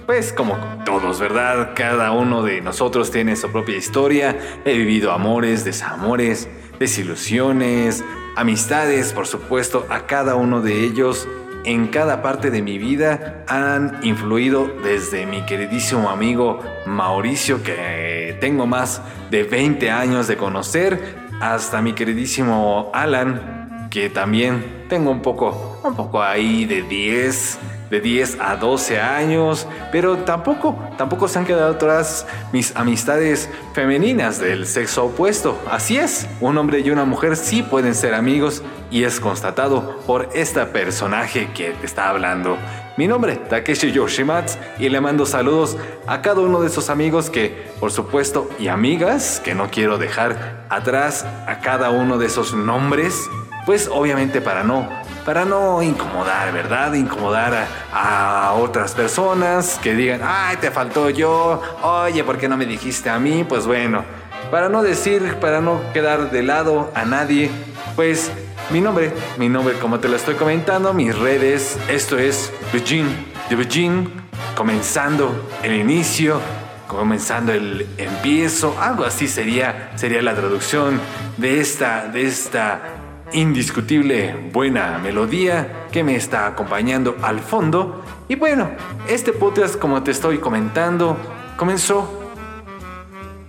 pues 0.06 0.32
como 0.32 0.56
todos, 0.86 1.20
¿verdad? 1.20 1.74
Cada 1.76 2.14
uno 2.14 2.42
de 2.42 2.62
nosotros 2.62 3.12
tiene 3.12 3.36
su 3.36 3.52
propia 3.52 3.76
historia. 3.76 4.38
He 4.64 4.78
vivido 4.78 5.12
amores, 5.12 5.66
desamores, 5.66 6.48
desilusiones, 6.80 8.06
amistades, 8.38 9.12
por 9.12 9.28
supuesto, 9.28 9.86
a 9.90 10.08
cada 10.08 10.36
uno 10.36 10.62
de 10.62 10.86
ellos 10.86 11.28
en 11.68 11.88
cada 11.88 12.22
parte 12.22 12.50
de 12.50 12.62
mi 12.62 12.78
vida 12.78 13.44
han 13.46 14.00
influido 14.02 14.72
desde 14.84 15.26
mi 15.26 15.42
queridísimo 15.42 16.10
amigo 16.10 16.62
Mauricio, 16.86 17.62
que 17.62 18.38
tengo 18.40 18.66
más 18.66 19.02
de 19.30 19.44
20 19.44 19.92
años 19.92 20.28
de 20.30 20.38
conocer, 20.38 21.18
hasta 21.42 21.82
mi 21.82 21.92
queridísimo 21.92 22.90
Alan, 22.94 23.90
que 23.92 24.10
también 24.10 24.86
tengo 24.88 25.12
un 25.12 25.22
poco, 25.22 25.82
un 25.84 25.94
poco 25.94 26.24
ahí 26.24 26.64
de 26.64 26.84
10 26.84 27.60
de 27.90 28.02
10 28.02 28.38
a 28.40 28.56
12 28.56 29.00
años, 29.00 29.68
pero 29.92 30.18
tampoco, 30.18 30.78
tampoco 30.98 31.28
se 31.28 31.40
han 31.40 31.46
quedado 31.46 31.74
atrás 31.74 32.26
mis 32.52 32.76
amistades 32.76 33.50
femeninas 33.74 34.40
del 34.40 34.66
sexo 34.68 35.06
opuesto. 35.06 35.58
Así 35.70 35.98
es, 35.98 36.28
un 36.42 36.58
hombre 36.58 36.80
y 36.80 36.90
una 36.90 37.06
mujer 37.06 37.36
sí 37.36 37.64
pueden 37.64 37.96
ser 37.96 38.14
amigos 38.14 38.62
y 38.92 39.04
es 39.04 39.20
constatado 39.20 40.00
por 40.06 40.30
esta 40.34 40.68
personaje 40.68 41.50
que 41.54 41.72
te 41.72 41.86
está 41.86 42.10
hablando. 42.10 42.58
Mi 42.98 43.08
nombre, 43.08 43.36
Takeshi 43.36 43.92
Yoshimatsu, 43.92 44.58
y 44.80 44.90
le 44.90 45.00
mando 45.00 45.26
saludos 45.26 45.78
a 46.08 46.22
cada 46.22 46.42
uno 46.42 46.62
de 46.62 46.68
esos 46.68 46.90
amigos 46.90 47.30
que, 47.30 47.68
por 47.80 47.92
supuesto, 47.92 48.50
y 48.58 48.70
amigas, 48.70 49.40
que 49.44 49.54
no 49.54 49.70
quiero 49.70 50.00
dejar 50.00 50.66
atrás 50.70 51.26
a 51.46 51.60
cada 51.60 51.92
uno 51.92 52.18
de 52.18 52.26
esos 52.26 52.56
nombres, 52.56 53.30
pues 53.68 53.88
obviamente 53.92 54.42
para 54.42 54.64
no 54.64 54.90
para 55.28 55.44
no 55.44 55.84
incomodar, 55.84 56.54
¿verdad? 56.54 56.94
Incomodar 56.94 57.68
a, 57.92 58.54
otras 58.54 58.94
personas 58.94 59.78
que 59.84 59.94
digan, 59.94 60.22
ay, 60.24 60.56
te 60.56 60.72
faltó 60.72 61.10
yo, 61.10 61.62
oye, 61.84 62.24
¿por 62.24 62.38
qué 62.38 62.48
no 62.48 62.56
me 62.56 62.66
dijiste 62.66 63.10
a 63.10 63.20
mí? 63.20 63.44
Pues 63.44 63.68
bueno, 63.68 64.06
para 64.50 64.70
no 64.70 64.84
decir, 64.84 65.36
para 65.42 65.60
no 65.60 65.82
quedar 65.92 66.32
de 66.32 66.44
lado 66.44 66.90
a 66.96 67.04
nadie, 67.04 67.52
pues 67.98 68.32
mi 68.70 68.80
nombre, 68.80 69.12
mi 69.38 69.50
nombre 69.50 69.78
como 69.80 70.00
te 70.00 70.08
lo 70.08 70.16
estoy 70.16 70.36
comentando, 70.36 70.94
mis 70.94 71.14
redes, 71.14 71.78
esto 71.90 72.18
es 72.18 72.54
Beijing, 72.72 73.10
de 73.50 73.58
Beijing, 73.58 74.08
comenzando 74.56 75.50
el 75.62 75.76
inicio, 75.76 76.40
comenzando 76.88 77.52
el 77.52 77.86
empiezo, 77.98 78.78
algo 78.80 79.04
así 79.04 79.28
sería, 79.28 79.92
sería 79.96 80.22
la 80.22 80.36
traducción 80.36 81.02
de 81.36 81.60
esta, 81.60 82.08
de 82.08 82.26
esta 82.26 82.97
indiscutible 83.34 84.36
buena 84.52 84.98
melodía 84.98 85.88
que 85.92 86.04
me 86.04 86.16
está 86.16 86.48
acompañando 86.48 87.18
al 87.22 87.40
fondo. 87.40 88.04
Y 88.28 88.36
bueno, 88.36 88.70
este 89.08 89.34
podcast, 89.34 89.78
como 89.78 90.04
te 90.04 90.12
estoy 90.12 90.38
comentando, 90.38 91.18
comenzó 91.58 92.10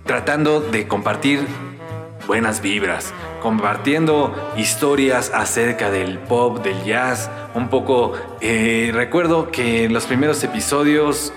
tratando 0.05 0.61
de 0.61 0.87
compartir 0.87 1.45
buenas 2.27 2.61
vibras, 2.61 3.13
compartiendo 3.41 4.33
historias 4.57 5.31
acerca 5.33 5.89
del 5.91 6.19
pop, 6.19 6.63
del 6.63 6.83
jazz, 6.83 7.29
un 7.55 7.69
poco... 7.69 8.13
Eh, 8.41 8.91
recuerdo 8.93 9.51
que 9.51 9.85
en 9.85 9.93
los 9.93 10.05
primeros 10.05 10.43
episodios 10.43 11.33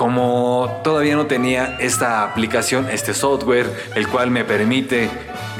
como 0.00 0.80
todavía 0.82 1.14
no 1.14 1.26
tenía 1.26 1.76
esta 1.78 2.24
aplicación, 2.24 2.88
este 2.90 3.12
software, 3.12 3.70
el 3.94 4.08
cual 4.08 4.30
me 4.30 4.44
permite 4.44 5.10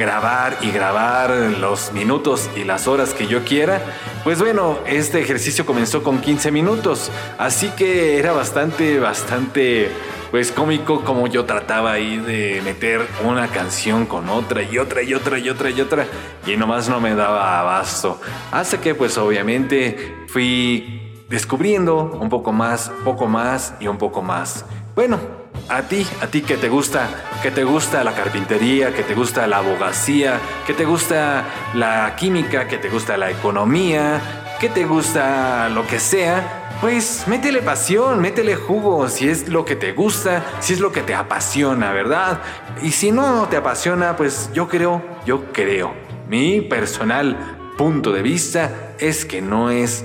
grabar 0.00 0.56
y 0.62 0.70
grabar 0.70 1.30
los 1.60 1.92
minutos 1.92 2.48
y 2.56 2.64
las 2.64 2.88
horas 2.88 3.12
que 3.12 3.26
yo 3.26 3.44
quiera, 3.44 3.82
pues 4.24 4.38
bueno, 4.38 4.78
este 4.86 5.20
ejercicio 5.20 5.66
comenzó 5.66 6.02
con 6.02 6.22
15 6.22 6.50
minutos, 6.50 7.12
así 7.36 7.68
que 7.76 8.18
era 8.18 8.32
bastante, 8.32 8.98
bastante 8.98 9.90
pues 10.30 10.52
cómico 10.52 11.02
como 11.04 11.26
yo 11.26 11.44
trataba 11.44 11.92
ahí 11.92 12.16
de 12.16 12.62
meter 12.64 13.06
una 13.26 13.48
canción 13.48 14.06
con 14.06 14.30
otra 14.30 14.62
y 14.62 14.78
otra 14.78 15.02
y 15.02 15.12
otra 15.12 15.38
y 15.38 15.50
otra 15.50 15.68
y 15.68 15.80
otra 15.82 16.06
y 16.46 16.56
nomás 16.56 16.88
no 16.88 16.98
me 16.98 17.14
daba 17.14 17.60
abasto. 17.60 18.18
Hasta 18.52 18.80
que 18.80 18.94
pues 18.94 19.18
obviamente 19.18 20.24
fui 20.28 21.24
descubriendo 21.28 22.18
un 22.18 22.30
poco 22.30 22.52
más, 22.52 22.90
poco 23.04 23.26
más 23.26 23.74
y 23.80 23.86
un 23.86 23.98
poco 23.98 24.22
más. 24.22 24.64
Bueno, 24.94 25.39
a 25.70 25.83
ti, 25.83 26.06
a 26.20 26.26
ti 26.26 26.42
que 26.42 26.56
te 26.56 26.68
gusta, 26.68 27.09
que 27.42 27.50
te 27.50 27.62
gusta 27.62 28.02
la 28.02 28.12
carpintería, 28.12 28.92
que 28.92 29.04
te 29.04 29.14
gusta 29.14 29.46
la 29.46 29.59
abogacía, 29.59 30.40
que 30.66 30.74
te 30.74 30.85
gusta 30.85 31.44
la 31.74 32.16
química, 32.16 32.66
que 32.66 32.78
te 32.78 32.88
gusta 32.88 33.16
la 33.16 33.30
economía, 33.30 34.20
que 34.59 34.68
te 34.68 34.85
gusta 34.85 35.68
lo 35.68 35.87
que 35.87 36.00
sea, 36.00 36.76
pues 36.80 37.24
métele 37.28 37.62
pasión, 37.62 38.20
métele 38.20 38.56
jugo, 38.56 39.09
si 39.09 39.28
es 39.28 39.48
lo 39.48 39.64
que 39.64 39.76
te 39.76 39.92
gusta, 39.92 40.44
si 40.59 40.72
es 40.72 40.80
lo 40.80 40.90
que 40.90 41.02
te 41.02 41.14
apasiona, 41.14 41.92
¿verdad? 41.92 42.40
Y 42.83 42.90
si 42.90 43.12
no 43.12 43.46
te 43.48 43.56
apasiona, 43.56 44.16
pues 44.16 44.50
yo 44.52 44.68
creo, 44.68 45.02
yo 45.24 45.52
creo, 45.52 45.94
mi 46.28 46.61
personal 46.62 47.37
punto 47.78 48.12
de 48.12 48.22
vista 48.22 48.94
es 48.98 49.24
que 49.24 49.40
no 49.40 49.70
es 49.70 50.04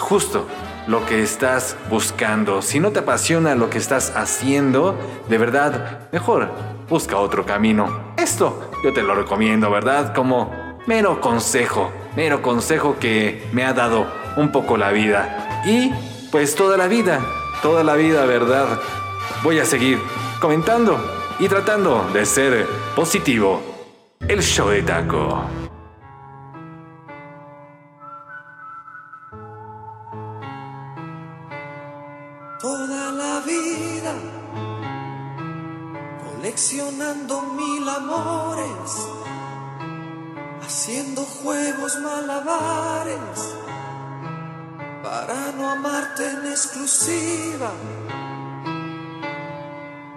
justo 0.00 0.48
lo 0.86 1.04
que 1.06 1.22
estás 1.22 1.76
buscando. 1.90 2.62
Si 2.62 2.80
no 2.80 2.90
te 2.90 3.00
apasiona 3.00 3.54
lo 3.54 3.70
que 3.70 3.78
estás 3.78 4.12
haciendo, 4.16 4.96
de 5.28 5.38
verdad, 5.38 6.08
mejor 6.12 6.50
busca 6.88 7.16
otro 7.18 7.46
camino. 7.46 8.14
Esto 8.16 8.70
yo 8.82 8.92
te 8.92 9.02
lo 9.02 9.14
recomiendo, 9.14 9.70
¿verdad? 9.70 10.14
Como 10.14 10.78
mero 10.86 11.20
consejo, 11.20 11.90
mero 12.16 12.42
consejo 12.42 12.96
que 12.98 13.48
me 13.52 13.64
ha 13.64 13.72
dado 13.72 14.06
un 14.36 14.52
poco 14.52 14.76
la 14.76 14.90
vida. 14.90 15.62
Y 15.66 15.92
pues 16.30 16.54
toda 16.54 16.76
la 16.76 16.86
vida, 16.86 17.20
toda 17.62 17.82
la 17.84 17.94
vida, 17.94 18.26
¿verdad? 18.26 18.78
Voy 19.42 19.58
a 19.58 19.64
seguir 19.64 19.98
comentando 20.40 20.98
y 21.38 21.48
tratando 21.48 22.08
de 22.12 22.26
ser 22.26 22.66
positivo. 22.94 23.60
El 24.28 24.42
show 24.42 24.68
de 24.68 24.82
taco. 24.82 25.63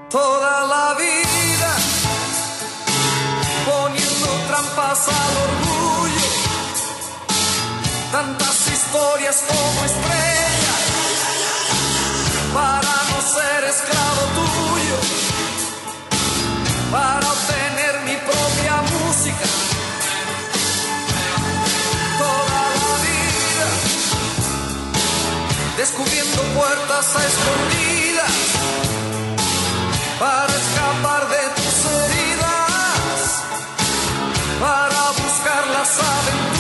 Toda 0.09 0.67
la 0.67 0.93
vida, 0.93 1.75
poniendo 3.65 4.27
trampas 4.47 5.07
al 5.07 5.33
orgullo, 5.47 6.27
tantas 8.11 8.67
historias 8.67 9.43
como 9.47 9.85
estrellas 9.85 10.81
para 12.53 12.93
no 13.09 13.21
ser 13.23 13.63
esclavo 13.63 14.21
tuyo, 14.37 14.97
para 16.91 17.27
obtener 17.27 17.76
descubriendo 25.87 26.41
puertas 26.53 27.15
a 27.15 27.25
escondidas, 27.25 28.31
para 30.19 30.53
escapar 30.53 31.29
de 31.29 31.49
tus 31.55 31.85
heridas, 31.85 33.43
para 34.59 35.11
buscar 35.11 35.67
las 35.67 35.99
aventuras 35.99 36.56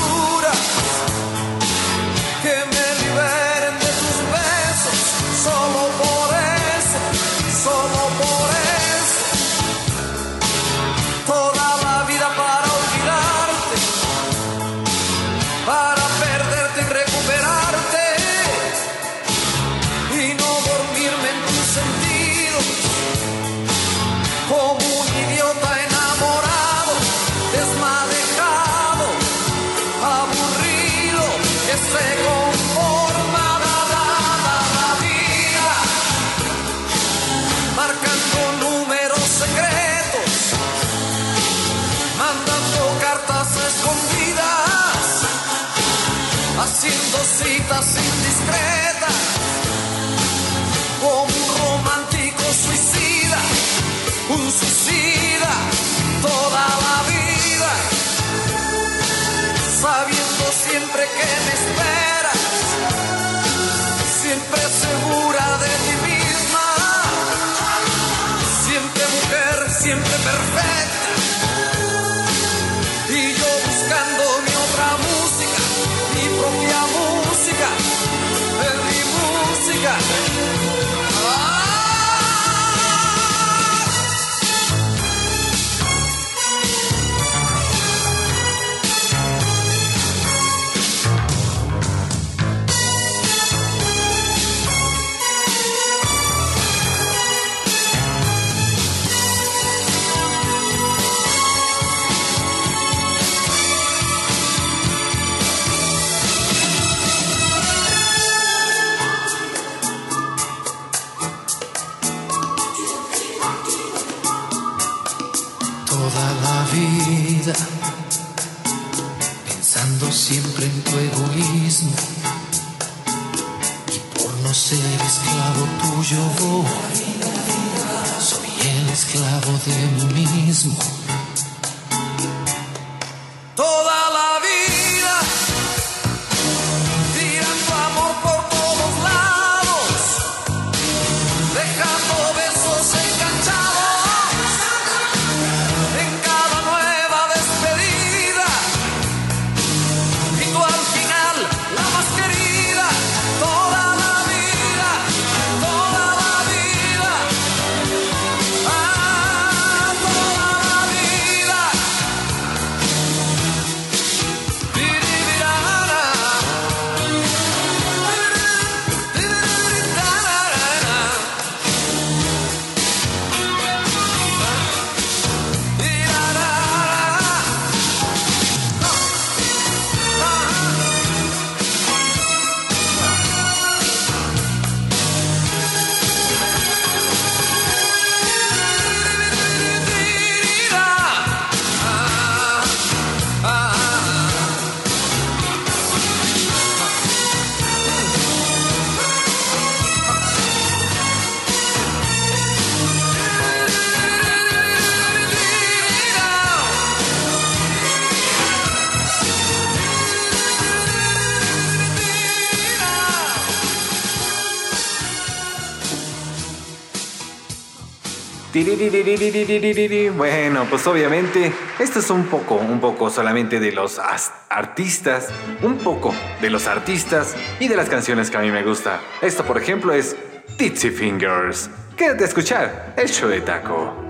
Bueno, 220.15 220.65
pues 220.69 220.85
obviamente 220.87 221.51
esto 221.79 221.99
es 221.99 222.09
un 222.09 222.25
poco, 222.25 222.55
un 222.55 222.79
poco 222.79 223.09
solamente 223.09 223.59
de 223.59 223.71
los 223.71 223.99
as- 223.99 224.31
artistas, 224.49 225.27
un 225.61 225.77
poco 225.77 226.13
de 226.41 226.49
los 226.49 226.67
artistas 226.67 227.35
y 227.59 227.67
de 227.67 227.75
las 227.75 227.89
canciones 227.89 228.29
que 228.31 228.37
a 228.37 228.41
mí 228.41 228.51
me 228.51 228.63
gusta. 228.63 228.99
Esto, 229.21 229.43
por 229.43 229.57
ejemplo, 229.57 229.93
es 229.93 230.15
Titsy 230.57 230.89
Fingers. 230.89 231.69
Quédate 231.95 232.23
a 232.23 232.27
escuchar 232.27 232.93
el 232.97 233.09
show 233.09 233.29
de 233.29 233.41
taco. 233.41 234.06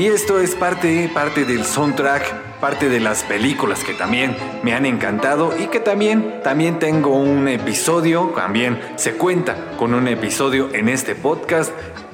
Y 0.00 0.06
esto 0.06 0.40
es 0.40 0.54
parte, 0.54 1.10
parte 1.12 1.44
del 1.44 1.66
soundtrack, 1.66 2.58
parte 2.58 2.88
de 2.88 3.00
las 3.00 3.22
películas 3.22 3.84
que 3.84 3.92
también 3.92 4.34
me 4.62 4.72
han 4.72 4.86
encantado 4.86 5.54
y 5.58 5.66
que 5.66 5.78
también, 5.78 6.40
también 6.42 6.78
tengo 6.78 7.14
un 7.14 7.46
episodio, 7.48 8.32
también 8.34 8.80
se 8.96 9.12
cuenta 9.12 9.72
con 9.76 9.92
un 9.92 10.08
episodio 10.08 10.70
en 10.72 10.88
este 10.88 11.14
podcast 11.14 11.70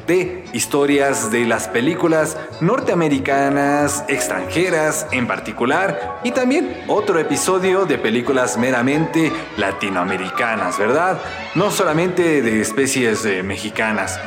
de 0.08 0.42
historias 0.52 1.30
de 1.30 1.44
las 1.44 1.68
películas 1.68 2.36
norteamericanas, 2.60 4.04
extranjeras 4.08 5.06
en 5.12 5.28
particular, 5.28 6.18
y 6.24 6.32
también 6.32 6.82
otro 6.88 7.20
episodio 7.20 7.86
de 7.86 7.98
películas 7.98 8.58
meramente 8.58 9.30
latinoamericanas, 9.58 10.76
¿verdad? 10.76 11.20
No 11.54 11.70
solamente 11.70 12.42
de 12.42 12.60
especies 12.60 13.24
eh, 13.24 13.44
mexicanas. 13.44 14.18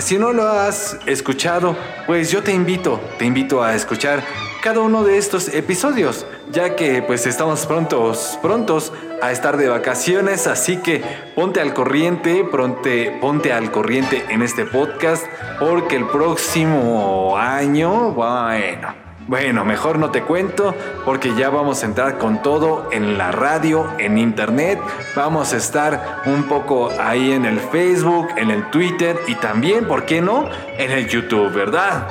Si 0.00 0.18
no 0.18 0.32
lo 0.32 0.48
has 0.48 0.98
escuchado, 1.06 1.76
pues 2.06 2.30
yo 2.30 2.42
te 2.42 2.52
invito, 2.52 2.98
te 3.18 3.26
invito 3.26 3.62
a 3.62 3.74
escuchar 3.74 4.24
cada 4.62 4.80
uno 4.80 5.04
de 5.04 5.18
estos 5.18 5.48
episodios, 5.48 6.26
ya 6.50 6.74
que 6.74 7.02
pues 7.02 7.26
estamos 7.26 7.66
prontos, 7.66 8.38
prontos 8.40 8.92
a 9.20 9.30
estar 9.30 9.58
de 9.58 9.68
vacaciones, 9.68 10.46
así 10.46 10.78
que 10.78 11.02
ponte 11.34 11.60
al 11.60 11.74
corriente, 11.74 12.44
ponte, 12.44 13.18
ponte 13.20 13.52
al 13.52 13.70
corriente 13.70 14.24
en 14.30 14.40
este 14.40 14.64
podcast, 14.64 15.24
porque 15.58 15.96
el 15.96 16.06
próximo 16.06 17.36
año, 17.36 18.12
bueno, 18.12 19.09
bueno, 19.30 19.64
mejor 19.64 20.00
no 20.00 20.10
te 20.10 20.22
cuento 20.22 20.74
porque 21.04 21.36
ya 21.36 21.50
vamos 21.50 21.84
a 21.84 21.86
entrar 21.86 22.18
con 22.18 22.42
todo 22.42 22.88
en 22.90 23.16
la 23.16 23.30
radio, 23.30 23.88
en 24.00 24.18
internet. 24.18 24.80
Vamos 25.14 25.52
a 25.52 25.56
estar 25.56 26.22
un 26.26 26.48
poco 26.48 26.90
ahí 27.00 27.30
en 27.30 27.44
el 27.44 27.60
Facebook, 27.60 28.26
en 28.36 28.50
el 28.50 28.68
Twitter 28.70 29.16
y 29.28 29.36
también, 29.36 29.86
¿por 29.86 30.04
qué 30.04 30.20
no? 30.20 30.50
En 30.76 30.90
el 30.90 31.06
YouTube, 31.06 31.52
¿verdad? 31.52 32.08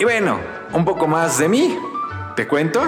Y 0.00 0.02
bueno, 0.02 0.40
un 0.72 0.84
poco 0.84 1.06
más 1.06 1.38
de 1.38 1.48
mí. 1.48 1.78
¿Te 2.34 2.48
cuento? 2.48 2.82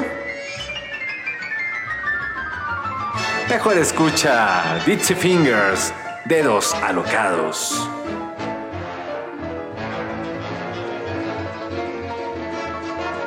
Mejor 3.48 3.78
escucha 3.78 4.82
Ditsy 4.84 5.14
Fingers, 5.14 5.94
dedos 6.24 6.74
alocados. 6.74 7.88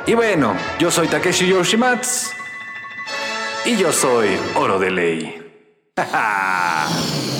Y 0.06 0.14
bueno, 0.14 0.56
yo 0.78 0.90
soy 0.90 1.08
Takeshi 1.08 1.46
Yoshimatsu. 1.46 2.30
Y 3.64 3.76
yo 3.76 3.92
soy 3.92 4.36
Oro 4.56 4.78
de 4.78 4.90
Ley. 4.90 5.38
Soy 7.16 7.31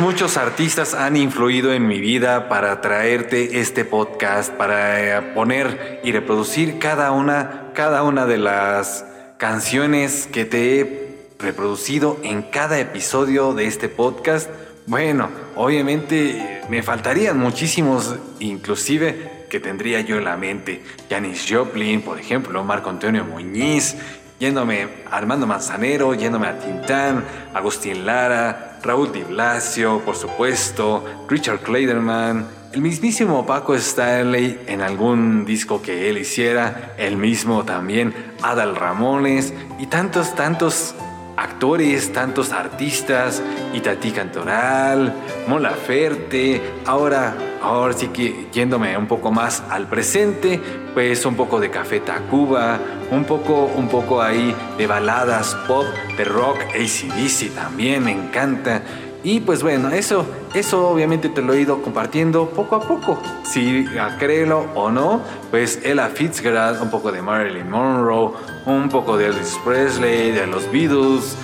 Muchos, 0.00 0.36
artistas 0.36 0.92
han 0.94 1.16
influido 1.16 1.72
en 1.72 1.86
mi 1.86 2.00
vida 2.00 2.48
para 2.48 2.80
traerte 2.80 3.60
este 3.60 3.84
podcast, 3.84 4.52
para 4.52 5.18
eh, 5.18 5.22
poner 5.34 6.00
y 6.02 6.10
reproducir 6.10 6.78
cada 6.78 7.12
una, 7.12 7.70
cada 7.74 8.02
una 8.02 8.26
de 8.26 8.38
las 8.38 9.04
canciones 9.38 10.28
que 10.30 10.44
te 10.44 10.80
he 10.80 11.28
reproducido 11.38 12.18
en 12.22 12.42
cada 12.42 12.78
episodio 12.78 13.54
de 13.54 13.66
este 13.66 13.88
podcast. 13.88 14.50
Bueno, 14.86 15.30
obviamente 15.54 16.62
me 16.68 16.82
faltarían 16.82 17.38
muchísimos, 17.38 18.16
inclusive 18.40 19.46
que 19.48 19.60
tendría 19.60 20.00
yo 20.00 20.18
en 20.18 20.24
la 20.24 20.36
mente. 20.36 20.82
Janis 21.08 21.46
Joplin, 21.48 22.02
por 22.02 22.18
ejemplo, 22.18 22.64
Marco 22.64 22.90
Antonio 22.90 23.24
Muñiz, 23.24 23.96
yéndome 24.40 24.88
a 25.10 25.16
Armando 25.16 25.46
Manzanero, 25.46 26.14
yéndome 26.14 26.48
a 26.48 26.58
Tintán, 26.58 27.24
Agustín 27.54 28.04
Lara, 28.04 28.73
Raúl 28.84 29.12
Di 29.12 29.22
Blasio, 29.22 30.00
por 30.00 30.14
supuesto, 30.14 31.02
Richard 31.26 31.60
Clayderman, 31.60 32.46
el 32.74 32.82
mismísimo 32.82 33.46
Paco 33.46 33.74
Stanley 33.74 34.60
en 34.66 34.82
algún 34.82 35.46
disco 35.46 35.80
que 35.80 36.10
él 36.10 36.18
hiciera, 36.18 36.92
el 36.98 37.16
mismo 37.16 37.64
también 37.64 38.14
Adal 38.42 38.76
Ramones 38.76 39.54
y 39.78 39.86
tantos, 39.86 40.34
tantos 40.34 40.94
actores, 41.36 42.12
tantos 42.12 42.52
artistas, 42.52 43.42
Itatí 43.72 44.10
Cantoral, 44.10 45.12
Mola 45.46 45.70
Ferte, 45.70 46.60
ahora, 46.86 47.34
ahora 47.62 47.94
sí 47.94 48.08
que 48.08 48.48
yéndome 48.52 48.96
un 48.96 49.06
poco 49.06 49.30
más 49.30 49.62
al 49.70 49.88
presente, 49.88 50.60
pues 50.94 51.24
un 51.26 51.34
poco 51.34 51.60
de 51.60 51.70
Café 51.70 52.00
Tacuba, 52.00 52.78
un 53.10 53.24
poco, 53.24 53.64
un 53.64 53.88
poco 53.88 54.22
ahí 54.22 54.54
de 54.78 54.86
baladas 54.86 55.54
pop, 55.66 55.86
de 56.16 56.24
rock, 56.24 56.58
ACDC 56.74 57.54
también 57.54 58.04
me 58.04 58.12
encanta. 58.12 58.82
Y 59.24 59.40
pues 59.40 59.62
bueno, 59.62 59.88
eso, 59.88 60.26
eso 60.52 60.86
obviamente 60.86 61.30
te 61.30 61.40
lo 61.40 61.54
he 61.54 61.62
ido 61.62 61.80
compartiendo 61.80 62.50
poco 62.50 62.76
a 62.76 62.80
poco. 62.80 63.18
Si 63.42 63.86
créelo 64.18 64.66
o 64.74 64.90
no, 64.90 65.22
pues 65.50 65.80
Ella 65.82 66.10
Fitzgerald, 66.10 66.82
un 66.82 66.90
poco 66.90 67.10
de 67.10 67.22
Marilyn 67.22 67.70
Monroe, 67.70 68.32
un 68.66 68.90
poco 68.90 69.16
de 69.16 69.28
Elvis 69.28 69.58
Presley, 69.64 70.30
de 70.30 70.46
los 70.46 70.70
Beatles. 70.70 71.36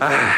Ah, 0.00 0.34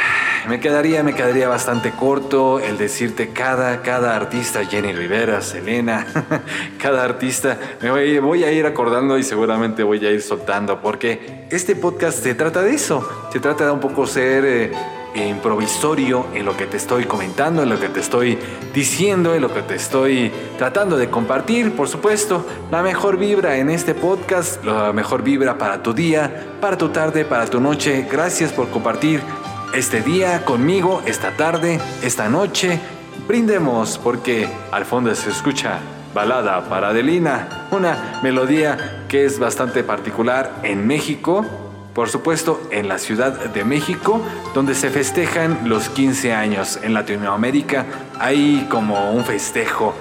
me 0.46 0.60
quedaría, 0.60 1.02
me 1.02 1.14
quedaría 1.14 1.48
bastante 1.48 1.92
corto 1.92 2.60
el 2.60 2.76
decirte 2.76 3.30
cada, 3.30 3.80
cada 3.80 4.14
artista, 4.14 4.62
Jenny 4.66 4.92
Rivera, 4.92 5.40
Selena, 5.40 6.06
cada 6.78 7.02
artista, 7.02 7.56
me 7.80 7.90
voy, 7.90 8.18
voy, 8.18 8.44
a 8.44 8.52
ir 8.52 8.66
acordando 8.66 9.16
y 9.16 9.22
seguramente 9.22 9.84
voy 9.84 10.04
a 10.04 10.10
ir 10.10 10.20
soltando, 10.20 10.82
porque 10.82 11.46
este 11.50 11.76
podcast 11.76 12.22
se 12.22 12.34
trata 12.34 12.60
de 12.60 12.74
eso, 12.74 13.08
se 13.32 13.40
trata 13.40 13.64
de 13.64 13.70
un 13.70 13.80
poco 13.80 14.06
ser 14.06 14.44
eh, 14.44 14.72
improvisorio 15.14 16.26
en 16.34 16.44
lo 16.44 16.56
que 16.56 16.66
te 16.66 16.76
estoy 16.76 17.04
comentando, 17.04 17.62
en 17.62 17.68
lo 17.68 17.78
que 17.78 17.88
te 17.88 18.00
estoy 18.00 18.38
diciendo, 18.72 19.34
en 19.34 19.42
lo 19.42 19.52
que 19.52 19.62
te 19.62 19.74
estoy 19.74 20.32
tratando 20.58 20.96
de 20.96 21.10
compartir, 21.10 21.74
por 21.76 21.88
supuesto, 21.88 22.46
la 22.70 22.82
mejor 22.82 23.16
vibra 23.16 23.56
en 23.58 23.70
este 23.70 23.94
podcast, 23.94 24.64
la 24.64 24.92
mejor 24.92 25.22
vibra 25.22 25.58
para 25.58 25.82
tu 25.82 25.92
día, 25.92 26.56
para 26.60 26.78
tu 26.78 26.88
tarde, 26.88 27.24
para 27.24 27.46
tu 27.46 27.60
noche, 27.60 28.06
gracias 28.10 28.52
por 28.52 28.68
compartir 28.70 29.20
este 29.74 30.00
día 30.00 30.44
conmigo, 30.44 31.02
esta 31.06 31.36
tarde, 31.36 31.80
esta 32.02 32.28
noche. 32.28 32.80
Brindemos 33.26 33.98
porque 33.98 34.48
al 34.70 34.84
fondo 34.84 35.14
se 35.14 35.30
escucha 35.30 35.80
Balada 36.14 36.68
para 36.68 36.88
Adelina, 36.88 37.68
una 37.70 38.20
melodía 38.22 39.04
que 39.08 39.24
es 39.24 39.38
bastante 39.38 39.82
particular 39.82 40.60
en 40.62 40.86
México, 40.86 41.71
por 41.94 42.08
supuesto 42.08 42.60
en 42.70 42.88
la 42.88 42.98
Ciudad 42.98 43.32
de 43.32 43.64
México, 43.64 44.20
donde 44.54 44.74
se 44.74 44.90
festejan 44.90 45.68
los 45.68 45.88
15 45.88 46.32
años. 46.32 46.78
En 46.82 46.94
Latinoamérica 46.94 47.86
hay 48.18 48.66
como 48.70 49.12
un 49.12 49.24
festejo, 49.24 49.94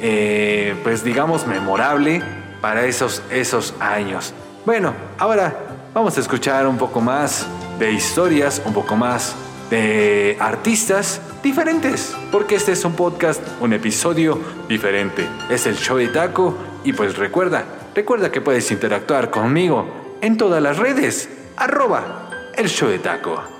eh, 0.00 0.74
pues 0.82 1.04
digamos, 1.04 1.46
memorable 1.46 2.22
para 2.60 2.84
esos, 2.86 3.22
esos 3.30 3.74
años. 3.80 4.34
Bueno, 4.64 4.92
ahora 5.18 5.56
vamos 5.94 6.16
a 6.16 6.20
escuchar 6.20 6.66
un 6.66 6.76
poco 6.76 7.00
más 7.00 7.46
de 7.78 7.92
historias, 7.92 8.60
un 8.64 8.72
poco 8.72 8.96
más 8.96 9.36
de 9.70 10.36
artistas 10.40 11.20
diferentes, 11.42 12.14
porque 12.32 12.56
este 12.56 12.72
es 12.72 12.84
un 12.84 12.94
podcast, 12.94 13.40
un 13.60 13.72
episodio 13.72 14.38
diferente. 14.68 15.28
Es 15.48 15.66
el 15.66 15.76
show 15.76 15.96
de 15.96 16.08
taco 16.08 16.56
y 16.84 16.92
pues 16.92 17.16
recuerda, 17.16 17.64
recuerda 17.94 18.32
que 18.32 18.40
puedes 18.40 18.70
interactuar 18.70 19.30
conmigo 19.30 19.86
en 20.20 20.36
todas 20.36 20.62
las 20.62 20.78
redes, 20.78 21.28
arroba 21.56 22.30
el 22.56 22.68
show 22.68 22.88
de 22.88 22.98
taco. 22.98 23.56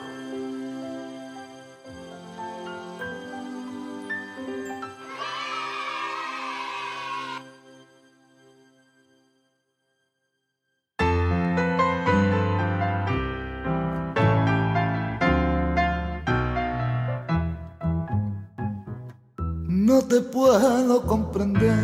no 19.87 20.03
te 20.03 20.21
puedo 20.21 21.03
comprender. 21.07 21.75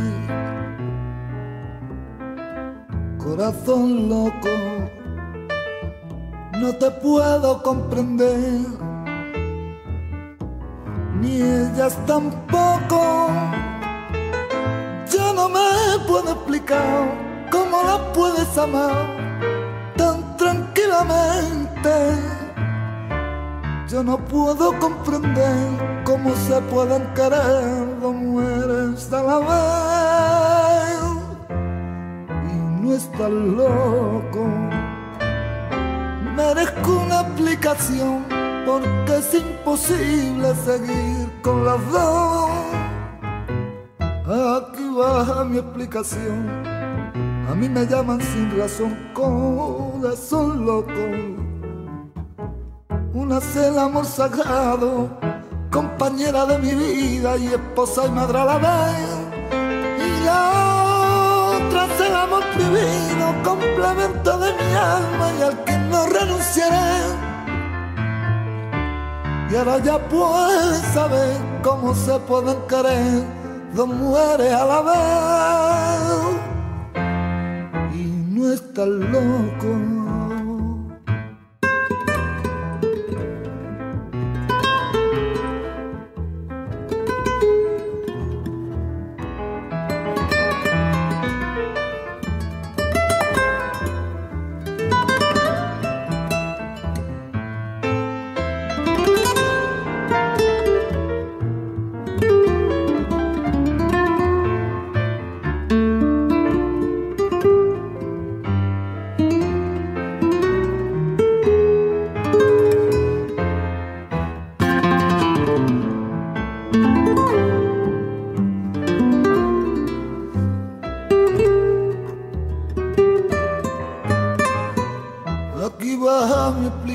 Corazón 3.16 4.08
loco, 4.08 4.50
no 6.62 6.72
te 6.76 6.90
puedo 6.90 7.62
comprender. 7.62 8.60
Ni 11.20 11.42
ellas 11.42 11.98
tampoco. 12.06 13.28
Yo 15.12 15.34
no 15.34 15.48
me 15.48 15.68
puedo 16.06 16.32
explicar 16.32 17.48
cómo 17.50 17.82
la 17.82 18.12
puedes 18.12 18.56
amar 18.56 18.94
tan 19.96 20.36
tranquilamente 20.36 22.32
yo 23.92 24.02
no 24.02 24.16
puedo 24.16 24.72
comprender 24.78 26.02
cómo 26.04 26.34
se 26.34 26.58
pueden 26.62 27.02
querer 27.12 28.00
dos 28.00 28.14
mujeres 28.14 29.12
a 29.12 29.22
la 29.22 29.38
vez. 29.38 31.02
Y 32.50 32.82
no 32.82 32.94
estás 32.94 33.30
loco. 33.30 34.48
Merezco 36.42 36.90
una 37.04 37.20
aplicación 37.20 38.24
porque 38.66 39.16
es 39.18 39.34
imposible 39.34 40.54
seguir 40.64 41.28
con 41.42 41.64
las 41.64 41.80
dos. 41.90 42.50
Aquí 43.98 44.84
baja 44.96 45.44
mi 45.44 45.58
explicación. 45.58 46.48
A 47.50 47.54
mí 47.54 47.68
me 47.68 47.86
llaman 47.86 48.20
sin 48.20 48.58
razón, 48.58 48.96
corazón 49.14 50.64
loco 50.66 51.42
una 53.14 53.38
es 53.38 53.56
el 53.56 53.78
amor 53.78 54.06
sagrado, 54.06 55.10
compañera 55.70 56.46
de 56.46 56.58
mi 56.58 56.74
vida 56.74 57.36
y 57.36 57.48
esposa 57.48 58.06
y 58.06 58.10
madre 58.10 58.38
a 58.38 58.44
la 58.46 58.58
vez. 58.58 59.10
Y 59.98 60.24
la 60.24 60.61
amor 62.22 62.44
divino, 62.56 63.34
complemento 63.42 64.38
de 64.38 64.52
mi 64.54 64.74
alma 64.74 65.26
y 65.38 65.42
al 65.42 65.64
que 65.64 65.76
no 65.90 66.06
renunciaré. 66.06 67.32
Y 69.50 69.56
ahora 69.56 69.78
ya 69.78 69.98
puedes 70.08 70.78
saber 70.94 71.36
cómo 71.62 71.94
se 71.94 72.18
pueden 72.20 72.56
querer 72.68 73.22
dos 73.74 73.88
mujeres 73.88 74.52
a 74.52 74.64
la 74.64 74.80
vez. 74.82 76.02
Y 77.94 78.04
no 78.34 78.52
estás 78.52 78.88
loco. 78.88 80.01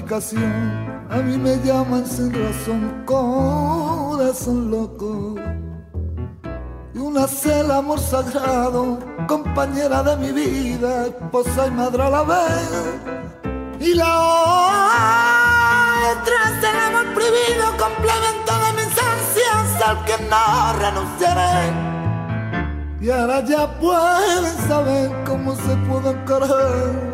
A 0.09 1.17
mí 1.17 1.37
me 1.37 1.57
llaman 1.65 2.05
sin 2.05 2.31
razón 2.31 3.03
corazón 3.05 4.71
loco. 4.71 5.35
Y 6.93 6.97
una 6.97 7.27
cela 7.27 7.79
amor 7.79 7.99
sagrado, 7.99 8.99
compañera 9.27 10.03
de 10.03 10.15
mi 10.15 10.31
vida, 10.31 11.07
esposa 11.07 11.67
y 11.67 11.71
madre 11.71 12.03
a 12.03 12.09
la 12.09 12.23
vez. 12.23 12.69
Y 13.81 13.95
la 13.95 14.19
otra 16.13 16.35
es 16.45 16.63
el 16.63 16.77
amor 16.87 17.13
prohibido, 17.13 17.65
complemento 17.77 18.53
de 18.63 18.71
mis 18.77 18.97
ansias 19.11 19.81
al 19.85 20.05
que 20.05 20.17
no 20.29 20.73
renunciaré. 20.79 21.73
Y 23.01 23.09
ahora 23.09 23.43
ya 23.43 23.77
pueden 23.77 24.57
saber 24.69 25.11
cómo 25.25 25.53
se 25.53 25.75
pueden 25.87 26.23
querer 26.23 27.06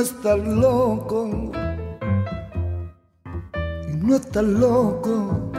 no 0.00 0.06
estar 0.06 0.38
loco, 0.38 1.28
y 3.86 3.96
no 3.96 4.16
estar 4.16 4.42
loco, 4.44 5.52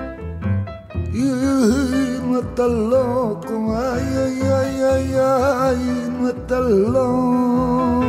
y 1.14 1.26
no 2.26 2.40
estar 2.40 2.68
loco, 2.68 3.78
ay, 3.78 4.04
ay, 4.18 4.42
ay, 4.42 4.82
ay, 4.82 5.14
ay, 5.16 6.10
no 6.20 6.30
estar 6.30 6.64
loco. 6.64 8.01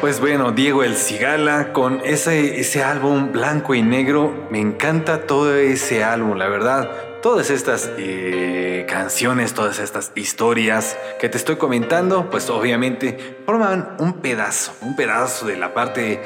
Pues 0.00 0.18
bueno, 0.18 0.50
Diego 0.50 0.82
El 0.82 0.96
Cigala 0.96 1.72
con 1.72 2.00
ese, 2.04 2.58
ese 2.58 2.82
álbum 2.82 3.30
blanco 3.30 3.76
y 3.76 3.82
negro. 3.82 4.48
Me 4.50 4.58
encanta 4.58 5.28
todo 5.28 5.56
ese 5.56 6.02
álbum, 6.02 6.36
la 6.36 6.48
verdad. 6.48 6.90
Todas 7.22 7.48
estas 7.50 7.92
eh, 7.96 8.84
canciones, 8.88 9.54
todas 9.54 9.78
estas 9.78 10.10
historias 10.16 10.98
que 11.20 11.28
te 11.28 11.38
estoy 11.38 11.56
comentando, 11.56 12.28
pues 12.28 12.50
obviamente 12.50 13.38
forman 13.46 13.94
un 14.00 14.14
pedazo, 14.14 14.72
un 14.80 14.96
pedazo 14.96 15.46
de 15.46 15.56
la 15.56 15.74
parte 15.74 16.20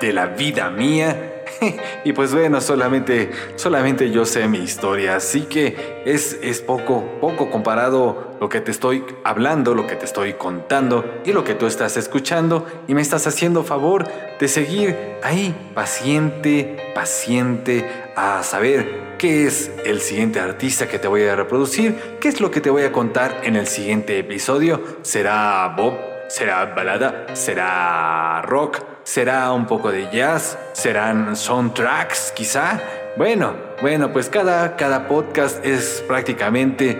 de 0.00 0.12
la 0.12 0.26
vida 0.26 0.68
mía 0.68 1.35
y 2.04 2.12
pues 2.12 2.32
bueno, 2.32 2.60
solamente, 2.60 3.30
solamente 3.56 4.10
yo 4.10 4.24
sé 4.24 4.48
mi 4.48 4.58
historia, 4.58 5.16
así 5.16 5.42
que 5.42 6.02
es, 6.04 6.38
es 6.42 6.60
poco, 6.60 7.04
poco 7.20 7.50
comparado 7.50 8.36
lo 8.40 8.48
que 8.48 8.60
te 8.60 8.70
estoy 8.70 9.04
hablando, 9.24 9.74
lo 9.74 9.86
que 9.86 9.96
te 9.96 10.04
estoy 10.04 10.34
contando 10.34 11.04
y 11.24 11.32
lo 11.32 11.44
que 11.44 11.54
tú 11.54 11.66
estás 11.66 11.96
escuchando 11.96 12.66
y 12.86 12.94
me 12.94 13.02
estás 13.02 13.26
haciendo 13.26 13.64
favor 13.64 14.06
de 14.38 14.48
seguir 14.48 14.96
ahí, 15.22 15.54
paciente, 15.74 16.92
paciente, 16.94 17.88
a 18.16 18.42
saber 18.42 19.16
qué 19.18 19.46
es 19.46 19.70
el 19.84 20.00
siguiente 20.00 20.40
artista 20.40 20.88
que 20.88 20.98
te 20.98 21.08
voy 21.08 21.24
a 21.24 21.36
reproducir, 21.36 22.18
qué 22.20 22.28
es 22.28 22.40
lo 22.40 22.50
que 22.50 22.60
te 22.60 22.70
voy 22.70 22.82
a 22.82 22.92
contar 22.92 23.40
en 23.44 23.56
el 23.56 23.66
siguiente 23.66 24.18
episodio. 24.18 24.82
¿Será 25.02 25.74
Bob? 25.76 26.15
¿Será 26.28 26.64
balada? 26.66 27.26
¿Será 27.34 28.42
rock? 28.42 28.80
¿Será 29.04 29.52
un 29.52 29.66
poco 29.66 29.92
de 29.92 30.10
jazz? 30.10 30.58
¿Serán 30.72 31.36
soundtracks 31.36 32.32
quizá? 32.32 32.80
Bueno, 33.16 33.54
bueno, 33.80 34.12
pues 34.12 34.28
cada, 34.28 34.74
cada 34.74 35.06
podcast 35.06 35.64
es 35.64 36.04
prácticamente 36.08 36.98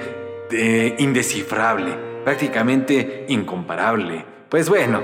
eh, 0.52 0.94
indescifrable, 0.98 1.96
prácticamente 2.24 3.26
incomparable. 3.28 4.24
Pues 4.48 4.68
bueno, 4.68 5.02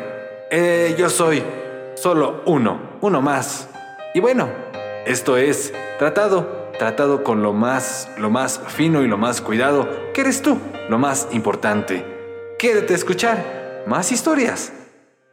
eh, 0.51 0.95
yo 0.97 1.11
soy 1.11 1.43
solo 1.97 2.43
uno, 2.47 2.99
uno 3.01 3.21
más. 3.21 3.69
Y 4.15 4.21
bueno, 4.21 4.49
esto 5.05 5.37
es 5.37 5.75
tratado, 5.99 6.71
tratado 6.79 7.25
con 7.25 7.43
lo 7.43 7.53
más, 7.53 8.09
lo 8.19 8.31
más 8.31 8.61
fino 8.69 9.03
y 9.03 9.09
lo 9.09 9.19
más 9.19 9.41
cuidado, 9.41 9.89
que 10.15 10.21
eres 10.21 10.43
tú, 10.43 10.59
lo 10.89 10.99
más 10.99 11.27
importante. 11.33 12.05
Quédate 12.57 12.93
a 12.93 12.97
escuchar 12.97 13.62
más 13.87 14.13
historias. 14.13 14.73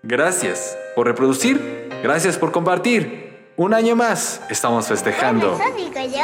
Gracias 0.03 0.77
por 0.95 1.07
reproducir, 1.07 1.89
gracias 2.03 2.37
por 2.37 2.51
compartir. 2.51 3.27
Un 3.57 3.73
año 3.73 3.95
más 3.95 4.41
estamos 4.49 4.87
festejando. 4.87 5.59
Eso 5.59 5.75
digo 5.75 5.99
yo. 6.15 6.23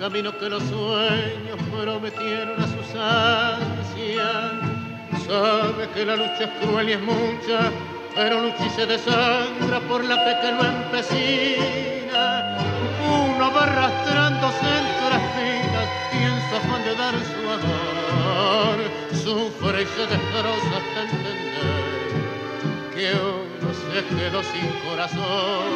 camino 0.06 0.38
que 0.38 0.48
los 0.48 0.62
sueños 0.62 1.58
prometieron 1.72 2.62
a 2.62 2.66
sus 2.68 2.94
ansias. 2.94 4.52
Sabe 5.26 5.88
que 5.92 6.04
la 6.04 6.14
lucha 6.14 6.44
es 6.44 6.50
cruel 6.60 6.90
y 6.90 6.92
es 6.92 7.00
mucha, 7.00 7.72
pero 8.14 8.40
lucha 8.40 8.66
y 8.66 8.70
se 8.70 8.86
desangra 8.86 9.80
por 9.88 10.04
la 10.04 10.16
fe 10.18 10.36
que 10.42 10.52
lo 10.52 10.62
empecina. 10.64 12.56
Uno 13.04 13.52
va 13.52 13.64
arrastrándose 13.64 14.68
entre 14.78 15.16
espinas 15.24 15.88
y 16.12 16.22
en 16.22 16.38
su 16.48 16.54
afán 16.54 16.84
de 16.84 16.94
dar 16.94 17.14
su 17.32 17.42
amor, 17.58 18.76
sufre 19.10 19.82
y 19.82 19.86
se 19.86 20.06
destroza 20.06 20.72
hasta 20.82 20.98
entender 21.02 21.74
que 22.94 23.06
uno 23.10 23.74
se 23.74 23.98
quedó 24.14 24.40
sin 24.44 24.68
corazón 24.88 25.66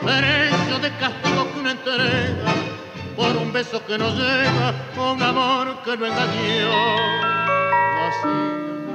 precio 0.00 0.78
de 0.78 0.90
castigo 0.98 1.52
que 1.52 1.58
una 1.58 1.72
entrega 1.72 2.77
por 3.18 3.36
un 3.36 3.52
beso 3.52 3.84
que 3.84 3.98
no 3.98 4.08
llega, 4.14 4.72
un 4.96 5.20
amor 5.20 5.82
que 5.82 5.96
lo 5.96 6.06
engañó. 6.06 6.70
Así 8.06 8.28
de 8.28 8.94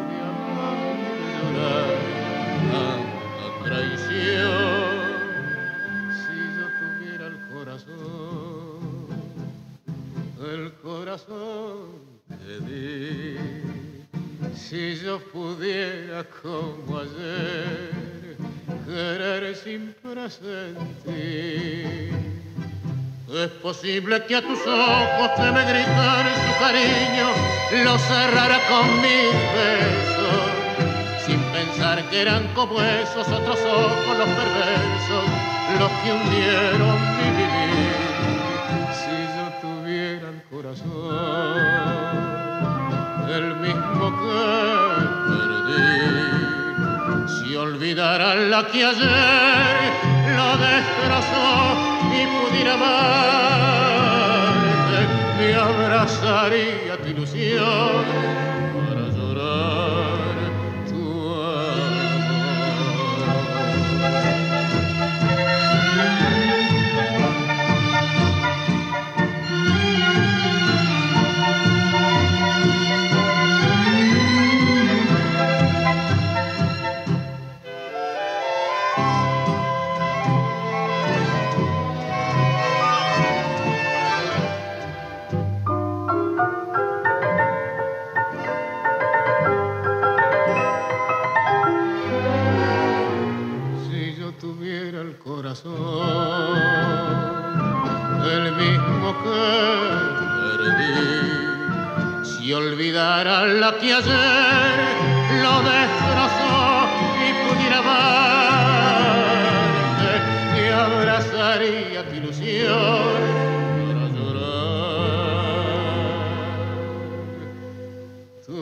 y 0.87 0.95
de 1.11 1.27
llorar 1.35 1.91
tanta 2.71 3.47
traición. 3.65 5.03
Si 6.21 6.35
yo 6.55 6.65
tuviera 6.79 7.25
el 7.27 7.37
corazón, 7.53 8.79
el 10.55 10.65
corazón 10.81 11.81
que 12.29 12.53
di, 12.65 13.35
si 14.55 14.81
yo 15.03 15.15
pudiera 15.19 16.23
como 16.41 16.99
ayer 16.99 18.37
querer 18.87 19.53
sin 19.53 19.93
presentir. 20.01 20.93
Es 23.33 23.49
posible 23.49 24.23
que 24.25 24.35
a 24.35 24.41
tus 24.43 24.59
ojos 24.67 25.31
que 25.35 25.51
me 25.51 25.65
gritan 25.65 26.25
su 26.45 26.53
cariño 26.59 27.29
lo 27.83 27.97
cerrara 27.97 28.59
con 28.69 28.85
mis 29.01 29.33
besos, 29.55 30.51
sin 31.25 31.41
pensar 31.45 32.03
que 32.11 32.21
eran 32.21 32.47
como 32.53 32.79
esos 32.79 33.27
otros 33.27 33.59
ojos 33.59 34.17
los 34.19 34.27
perversos, 34.27 35.25
los 35.79 35.89
que 36.03 36.11
hundieron 36.11 37.01
mi 37.17 37.29
vivir. 37.41 37.95
Si 39.01 39.15
yo 39.35 39.45
tuviera 39.63 40.29
el 40.29 40.41
corazón, 40.51 40.85
el 43.29 43.55
mismo 43.55 44.05
que 44.21 44.37
perdí 45.27 45.97
si 47.33 47.55
olvidara 47.55 48.35
la 48.35 48.67
que 48.67 48.85
ayer 48.85 50.12
lo 50.35 50.57
destrozó 50.57 51.77
y 52.11 52.25
pudiera 52.27 52.73
amarte, 52.73 53.99
me 55.37 55.49
abrazaría 55.55 56.93
tu 56.97 57.07
ilusión 57.09 58.52
que 103.83 103.93
ayer 103.93 104.79
lo 105.41 105.61
destrozó 105.61 106.87
y 107.19 107.27
pudiera 107.43 107.77
amarte, 107.79 109.03
te 110.55 110.63
abrazaría 110.73 111.99
tu 112.07 112.13
ilusión 112.15 113.19
para 113.85 114.05
llorar 114.15 115.43
tu 118.45 118.57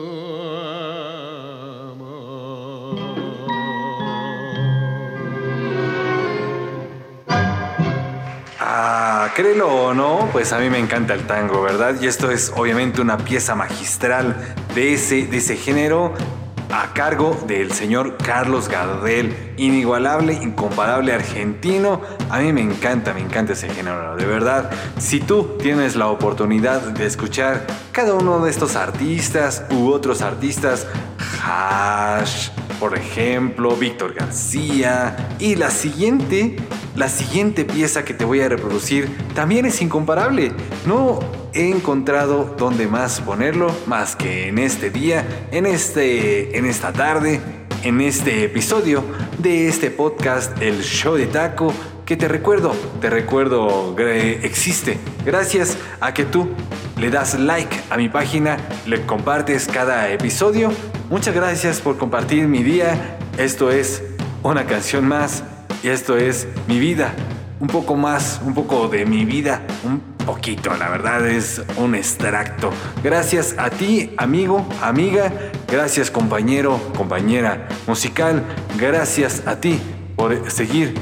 Ah, 8.64 9.30
créelo 9.36 9.68
o 9.68 9.94
no, 9.94 10.28
pues 10.32 10.52
a 10.52 10.58
mí 10.58 10.70
me 10.70 10.78
encanta 10.78 11.14
el 11.14 11.26
tango, 11.26 11.62
¿verdad? 11.62 11.94
Y 12.00 12.06
esto 12.06 12.30
es 12.30 12.52
obviamente 12.56 13.00
una 13.00 13.18
pieza 13.18 13.54
magistral 13.54 14.54
de 14.74 14.94
ese, 14.94 15.26
de 15.26 15.36
ese 15.38 15.56
género 15.56 16.12
a 16.72 16.94
cargo 16.94 17.38
del 17.46 17.70
señor 17.72 18.16
Carlos 18.16 18.68
Gardel, 18.68 19.36
inigualable, 19.58 20.32
incomparable 20.32 21.12
argentino. 21.12 22.00
A 22.30 22.38
mí 22.38 22.52
me 22.52 22.62
encanta, 22.62 23.12
me 23.12 23.20
encanta 23.20 23.52
ese 23.52 23.68
género, 23.68 24.16
de 24.16 24.24
verdad. 24.24 24.70
Si 24.98 25.20
tú 25.20 25.58
tienes 25.60 25.96
la 25.96 26.08
oportunidad 26.08 26.80
de 26.80 27.06
escuchar 27.06 27.66
cada 27.92 28.14
uno 28.14 28.42
de 28.42 28.50
estos 28.50 28.74
artistas 28.76 29.64
u 29.70 29.90
otros 29.90 30.22
artistas, 30.22 30.86
Hash, 31.44 32.48
por 32.80 32.96
ejemplo, 32.96 33.76
Víctor 33.76 34.14
García, 34.14 35.34
y 35.38 35.56
la 35.56 35.70
siguiente, 35.70 36.56
la 36.96 37.10
siguiente 37.10 37.66
pieza 37.66 38.04
que 38.04 38.14
te 38.14 38.24
voy 38.24 38.40
a 38.40 38.48
reproducir 38.48 39.14
también 39.34 39.66
es 39.66 39.82
incomparable. 39.82 40.52
No 40.86 41.41
he 41.54 41.68
encontrado 41.68 42.54
dónde 42.58 42.86
más 42.86 43.20
ponerlo 43.20 43.74
más 43.86 44.16
que 44.16 44.48
en 44.48 44.58
este 44.58 44.90
día, 44.90 45.26
en 45.50 45.66
este 45.66 46.56
en 46.56 46.64
esta 46.64 46.92
tarde, 46.92 47.40
en 47.82 48.00
este 48.00 48.44
episodio 48.44 49.04
de 49.38 49.68
este 49.68 49.90
podcast 49.90 50.60
El 50.62 50.82
Show 50.82 51.16
de 51.16 51.26
Taco 51.26 51.72
que 52.06 52.16
te 52.16 52.28
recuerdo, 52.28 52.74
te 53.00 53.10
recuerdo 53.10 53.94
existe 53.98 54.98
gracias 55.24 55.76
a 56.00 56.14
que 56.14 56.24
tú 56.24 56.48
le 56.98 57.10
das 57.10 57.38
like 57.38 57.80
a 57.90 57.96
mi 57.96 58.08
página, 58.08 58.56
le 58.86 59.04
compartes 59.06 59.66
cada 59.66 60.10
episodio. 60.10 60.72
Muchas 61.10 61.34
gracias 61.34 61.80
por 61.80 61.98
compartir 61.98 62.46
mi 62.46 62.62
día. 62.62 63.18
Esto 63.38 63.70
es 63.70 64.02
una 64.42 64.66
canción 64.66 65.06
más 65.08 65.42
y 65.82 65.88
esto 65.88 66.16
es 66.16 66.46
mi 66.68 66.78
vida. 66.78 67.12
Un 67.60 67.66
poco 67.68 67.96
más, 67.96 68.40
un 68.44 68.54
poco 68.54 68.88
de 68.88 69.04
mi 69.04 69.24
vida, 69.24 69.62
un 69.84 70.11
poquito, 70.24 70.74
la 70.76 70.88
verdad 70.88 71.26
es 71.26 71.62
un 71.76 71.94
extracto. 71.94 72.70
Gracias 73.02 73.54
a 73.58 73.70
ti, 73.70 74.12
amigo, 74.16 74.66
amiga, 74.80 75.32
gracias 75.68 76.10
compañero, 76.10 76.80
compañera 76.96 77.68
musical, 77.86 78.42
gracias 78.78 79.46
a 79.46 79.56
ti 79.56 79.80
por 80.16 80.50
seguir 80.50 80.94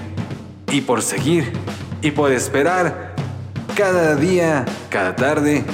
y 0.70 0.80
por 0.80 1.02
seguir 1.02 1.52
y 2.02 2.10
por 2.10 2.32
esperar 2.32 3.14
cada 3.74 4.16
día, 4.16 4.64
cada 4.88 5.16
tarde, 5.16 5.64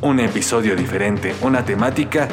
un 0.00 0.20
episodio 0.20 0.76
diferente, 0.76 1.34
una 1.42 1.64
temática 1.64 2.28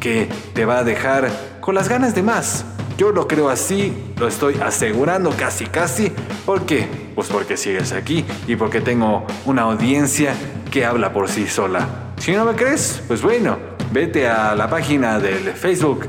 que 0.00 0.28
te 0.54 0.64
va 0.64 0.78
a 0.78 0.84
dejar 0.84 1.30
con 1.60 1.74
las 1.74 1.88
ganas 1.88 2.14
de 2.14 2.22
más. 2.22 2.64
Yo 2.96 3.10
lo 3.10 3.26
creo 3.26 3.48
así, 3.48 3.92
lo 4.18 4.28
estoy 4.28 4.56
asegurando 4.62 5.30
casi 5.30 5.66
casi. 5.66 6.12
¿Por 6.44 6.66
qué? 6.66 6.86
Pues 7.14 7.28
porque 7.28 7.56
sigues 7.56 7.92
aquí 7.92 8.24
y 8.46 8.56
porque 8.56 8.80
tengo 8.80 9.26
una 9.46 9.62
audiencia 9.62 10.34
que 10.70 10.84
habla 10.84 11.12
por 11.12 11.28
sí 11.28 11.46
sola. 11.46 12.14
Si 12.18 12.32
no 12.32 12.44
me 12.44 12.54
crees, 12.54 13.02
pues 13.08 13.22
bueno, 13.22 13.58
vete 13.90 14.28
a 14.28 14.54
la 14.54 14.68
página 14.68 15.18
del 15.18 15.52
Facebook, 15.52 16.08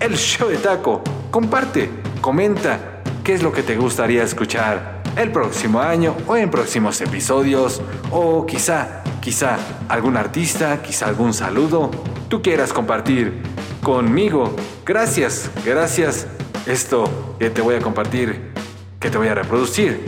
El 0.00 0.16
Show 0.16 0.48
de 0.48 0.58
Taco, 0.58 1.02
comparte, 1.30 1.90
comenta 2.20 3.02
qué 3.24 3.34
es 3.34 3.42
lo 3.42 3.52
que 3.52 3.62
te 3.62 3.76
gustaría 3.76 4.22
escuchar 4.22 5.02
el 5.16 5.32
próximo 5.32 5.80
año 5.80 6.14
o 6.26 6.36
en 6.36 6.50
próximos 6.50 7.00
episodios 7.00 7.80
o 8.10 8.46
quizá, 8.46 9.02
quizá 9.20 9.56
algún 9.88 10.16
artista, 10.16 10.82
quizá 10.82 11.06
algún 11.08 11.32
saludo 11.32 11.90
tú 12.28 12.42
quieras 12.42 12.72
compartir 12.72 13.42
conmigo. 13.82 14.54
Gracias, 14.84 15.50
gracias. 15.64 16.26
Esto 16.66 17.36
que 17.38 17.50
te 17.50 17.62
voy 17.62 17.76
a 17.76 17.80
compartir, 17.80 18.52
que 19.00 19.10
te 19.10 19.16
voy 19.16 19.28
a 19.28 19.34
reproducir, 19.34 20.04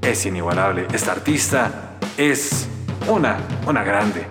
es 0.00 0.24
inigualable. 0.26 0.86
Esta 0.92 1.12
artista 1.12 1.96
es 2.16 2.68
una, 3.08 3.38
una 3.66 3.82
grande, 3.82 4.24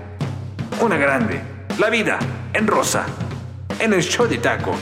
una 0.82 0.98
grande. 0.98 1.42
La 1.80 1.90
vida 1.90 2.20
en 2.54 2.68
rosa, 2.68 3.06
en 3.80 3.94
el 3.94 4.02
show 4.02 4.28
de 4.28 4.38
taco. 4.38 4.74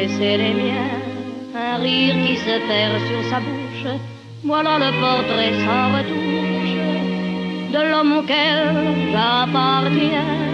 Baisser 0.00 0.36
les 0.38 0.54
miens, 0.54 1.00
un 1.54 1.76
rire 1.82 2.14
qui 2.24 2.36
se 2.36 2.54
perd 2.68 2.94
sur 3.08 3.22
sa 3.30 3.38
bouche. 3.40 3.86
Voilà 4.42 4.78
le 4.84 4.90
portrait 5.02 5.54
sans 5.64 5.86
retouche 5.96 6.76
de 7.74 7.80
l'homme 7.90 8.12
auquel 8.18 8.58
j'appartiens. 9.12 10.49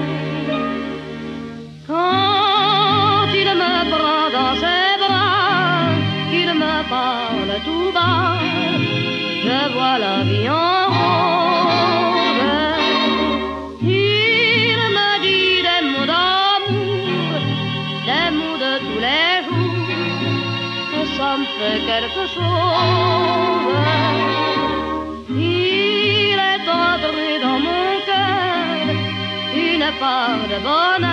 Part 30.62 31.00
de 31.00 31.05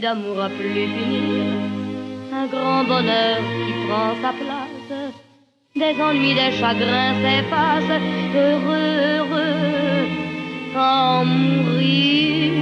D'amour 0.00 0.40
à 0.40 0.48
plus 0.48 0.86
finir, 0.94 1.44
un 2.32 2.46
grand 2.46 2.84
bonheur 2.84 3.38
qui 3.38 3.72
prend 3.88 4.14
sa 4.22 4.32
place. 4.32 5.10
Des 5.74 6.00
ennuis, 6.00 6.34
des 6.34 6.52
chagrins 6.52 7.14
s'effacent, 7.20 8.00
heureux, 8.32 8.92
heureux, 9.16 10.06
en 10.76 11.24
mourir. 11.24 12.52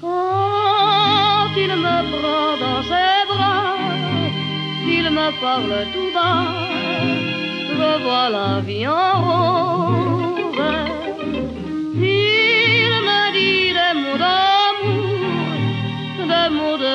Quand 0.00 1.50
il 1.56 1.72
me 1.86 1.96
prend 2.14 2.56
dans 2.64 2.82
ses 2.82 3.20
bras, 3.28 3.76
il 4.88 5.06
me 5.08 5.40
parle 5.40 5.86
tout 5.92 6.10
bas, 6.12 6.46
je 7.68 8.02
vois 8.02 8.28
la 8.28 8.60
vie 8.60 8.88
en 8.88 9.12
rose. 9.22 9.92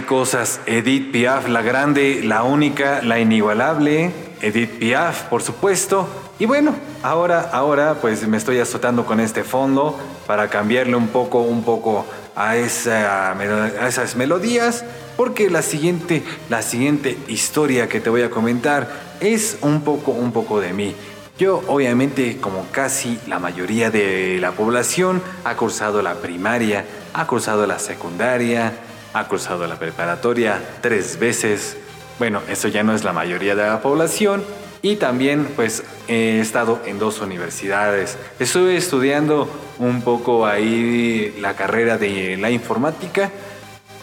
Qué 0.00 0.04
cosas. 0.04 0.60
Edith 0.66 1.10
Piaf, 1.10 1.48
la 1.48 1.62
grande, 1.62 2.20
la 2.22 2.42
única, 2.42 3.00
la 3.02 3.18
inigualable. 3.18 4.10
Edith 4.42 4.78
Piaf, 4.78 5.22
por 5.30 5.42
supuesto. 5.42 6.06
Y 6.38 6.44
bueno, 6.44 6.74
ahora, 7.02 7.48
ahora 7.50 7.94
pues 7.94 8.28
me 8.28 8.36
estoy 8.36 8.58
azotando 8.58 9.06
con 9.06 9.20
este 9.20 9.42
fondo 9.42 9.98
para 10.26 10.50
cambiarle 10.50 10.96
un 10.96 11.08
poco, 11.08 11.40
un 11.40 11.64
poco 11.64 12.04
a, 12.34 12.56
esa, 12.56 13.32
a 13.32 13.88
esas 13.88 14.16
melodías. 14.16 14.84
Porque 15.16 15.48
la 15.48 15.62
siguiente, 15.62 16.22
la 16.50 16.60
siguiente 16.60 17.16
historia 17.28 17.88
que 17.88 18.00
te 18.00 18.10
voy 18.10 18.20
a 18.20 18.28
comentar 18.28 18.90
es 19.20 19.56
un 19.62 19.80
poco, 19.80 20.10
un 20.10 20.30
poco 20.30 20.60
de 20.60 20.74
mí. 20.74 20.94
Yo 21.38 21.62
obviamente, 21.68 22.36
como 22.38 22.66
casi 22.70 23.18
la 23.26 23.38
mayoría 23.38 23.90
de 23.90 24.36
la 24.42 24.52
población, 24.52 25.22
ha 25.44 25.56
cursado 25.56 26.02
la 26.02 26.16
primaria, 26.16 26.84
ha 27.14 27.26
cursado 27.26 27.66
la 27.66 27.78
secundaria, 27.78 28.74
ha 29.12 29.28
cruzado 29.28 29.66
la 29.66 29.78
preparatoria 29.78 30.60
tres 30.80 31.18
veces. 31.18 31.76
Bueno, 32.18 32.40
eso 32.48 32.68
ya 32.68 32.82
no 32.82 32.94
es 32.94 33.04
la 33.04 33.12
mayoría 33.12 33.54
de 33.54 33.66
la 33.66 33.80
población. 33.80 34.44
Y 34.82 34.96
también 34.96 35.48
pues 35.56 35.82
he 36.06 36.38
estado 36.40 36.80
en 36.86 36.98
dos 36.98 37.20
universidades. 37.20 38.16
Estuve 38.38 38.76
estudiando 38.76 39.48
un 39.78 40.02
poco 40.02 40.46
ahí 40.46 41.36
la 41.40 41.54
carrera 41.54 41.98
de 41.98 42.36
la 42.36 42.50
informática, 42.50 43.30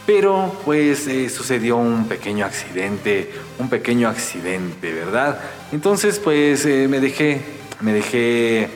pero 0.06 0.54
pues 0.66 1.08
eh, 1.08 1.30
sucedió 1.30 1.78
un 1.78 2.08
pequeño 2.08 2.46
accidente, 2.46 3.32
un 3.60 3.70
pequeño 3.70 4.10
accidente, 4.10 4.92
¿verdad? 4.92 5.40
Entonces 5.72 6.20
pues 6.20 6.66
eh, 6.66 6.88
me 6.90 7.00
dejé, 7.00 7.42
me 7.80 7.94
dejé 7.94 8.68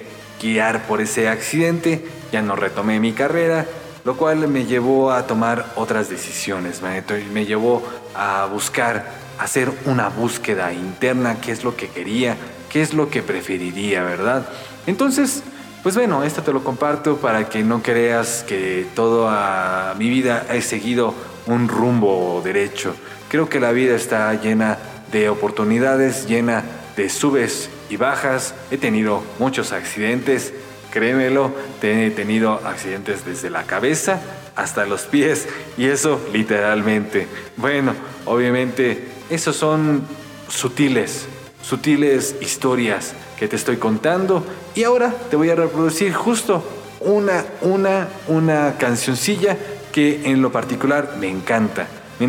guiar 0.41 0.83
por 0.87 1.01
ese 1.01 1.27
accidente, 1.27 2.05
ya 2.31 2.41
no 2.41 2.55
retomé 2.55 2.99
mi 2.99 3.11
carrera 3.11 3.65
lo 4.07 4.15
cual 4.15 4.47
me 4.47 4.65
llevó 4.65 5.11
a 5.11 5.27
tomar 5.27 5.73
otras 5.75 6.09
decisiones, 6.09 6.81
me, 6.81 7.03
me 7.33 7.45
llevó 7.45 7.83
a 8.15 8.45
buscar, 8.45 9.05
hacer 9.37 9.69
una 9.83 10.07
búsqueda 10.07 10.71
interna, 10.71 11.41
qué 11.41 11.51
es 11.51 11.65
lo 11.65 11.75
que 11.75 11.89
quería, 11.89 12.37
qué 12.69 12.81
es 12.81 12.93
lo 12.93 13.09
que 13.09 13.21
preferiría, 13.21 14.03
¿verdad? 14.03 14.47
Entonces, 14.85 15.43
pues 15.83 15.95
bueno, 15.95 16.23
esto 16.23 16.41
te 16.41 16.53
lo 16.53 16.63
comparto 16.63 17.17
para 17.17 17.49
que 17.49 17.63
no 17.63 17.83
creas 17.83 18.45
que 18.47 18.87
toda 18.95 19.93
mi 19.95 20.09
vida 20.09 20.45
he 20.53 20.61
seguido 20.61 21.13
un 21.45 21.67
rumbo 21.67 22.41
derecho. 22.41 22.95
Creo 23.27 23.49
que 23.49 23.59
la 23.59 23.73
vida 23.73 23.93
está 23.93 24.33
llena 24.35 24.77
de 25.11 25.27
oportunidades, 25.27 26.29
llena 26.29 26.63
de 26.95 27.09
subes 27.09 27.69
y 27.89 27.97
bajas. 27.97 28.53
He 28.71 28.77
tenido 28.77 29.21
muchos 29.37 29.73
accidentes, 29.73 30.53
Créemelo, 30.91 31.53
he 31.81 32.11
tenido 32.11 32.53
accidentes 32.65 33.25
desde 33.25 33.49
la 33.49 33.63
cabeza 33.63 34.21
hasta 34.55 34.85
los 34.85 35.03
pies 35.03 35.47
y 35.77 35.85
eso 35.85 36.19
literalmente. 36.33 37.27
Bueno, 37.55 37.93
obviamente, 38.25 39.07
esos 39.29 39.55
son 39.55 40.01
sutiles, 40.49 41.27
sutiles 41.61 42.35
historias 42.41 43.13
que 43.37 43.47
te 43.47 43.55
estoy 43.55 43.77
contando 43.77 44.43
y 44.75 44.83
ahora 44.83 45.13
te 45.29 45.35
voy 45.35 45.49
a 45.49 45.55
reproducir 45.55 46.13
justo 46.13 46.63
una, 47.01 47.45
una, 47.61 48.07
una 48.27 48.75
cancioncilla 48.77 49.57
que 49.91 50.21
en 50.25 50.41
lo 50.41 50.51
particular 50.51 51.15
me 51.19 51.29
encanta. 51.29 51.87
Me, 52.19 52.27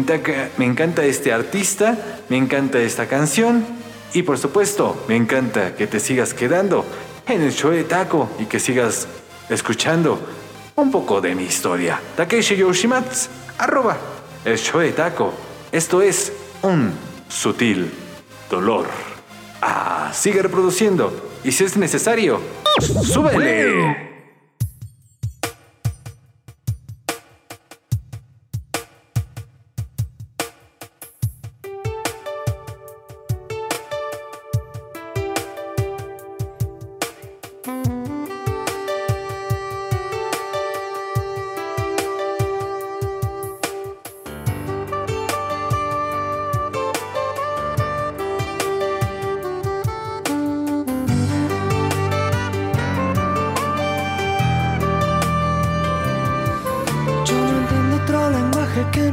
me 0.59 0.65
encanta 0.67 1.05
este 1.05 1.33
artista, 1.33 1.97
me 2.29 2.37
encanta 2.37 2.79
esta 2.79 3.07
canción 3.07 3.65
y 4.13 4.23
por 4.23 4.39
supuesto 4.39 5.05
me 5.09 5.17
encanta 5.17 5.75
que 5.77 5.87
te 5.87 6.01
sigas 6.01 6.35
quedando 6.35 6.85
en 7.29 7.43
el 7.43 7.53
show 7.53 7.71
de 7.71 7.85
Taco 7.85 8.31
y 8.39 8.47
que 8.47 8.59
sigas 8.59 9.07
escuchando 9.49 10.19
un 10.77 10.91
poco 10.91 11.21
de 11.21 11.35
mi 11.35 11.45
historia. 11.45 12.01
Takeshi 12.17 12.57
Yoshimatsu, 12.57 13.29
arroba 13.59 13.97
el 14.45 14.59
show 14.59 14.81
de 14.81 14.93
Taco. 14.93 15.33
Esto 15.71 16.01
es 16.01 16.33
un 16.63 16.93
sutil 17.29 17.93
dolor. 18.51 18.87
Ah, 19.61 20.11
sigue 20.15 20.43
reproduciendo 20.43 21.13
y 21.45 21.53
si 21.53 21.65
es 21.65 21.77
necesario, 21.77 22.41
súbele. 22.81 24.08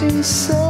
viento 0.00 0.16
me 0.16 0.69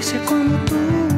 acaricia 0.00 0.24
cuando 0.24 0.56
tú 0.64 1.09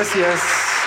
gracias, 0.00 0.40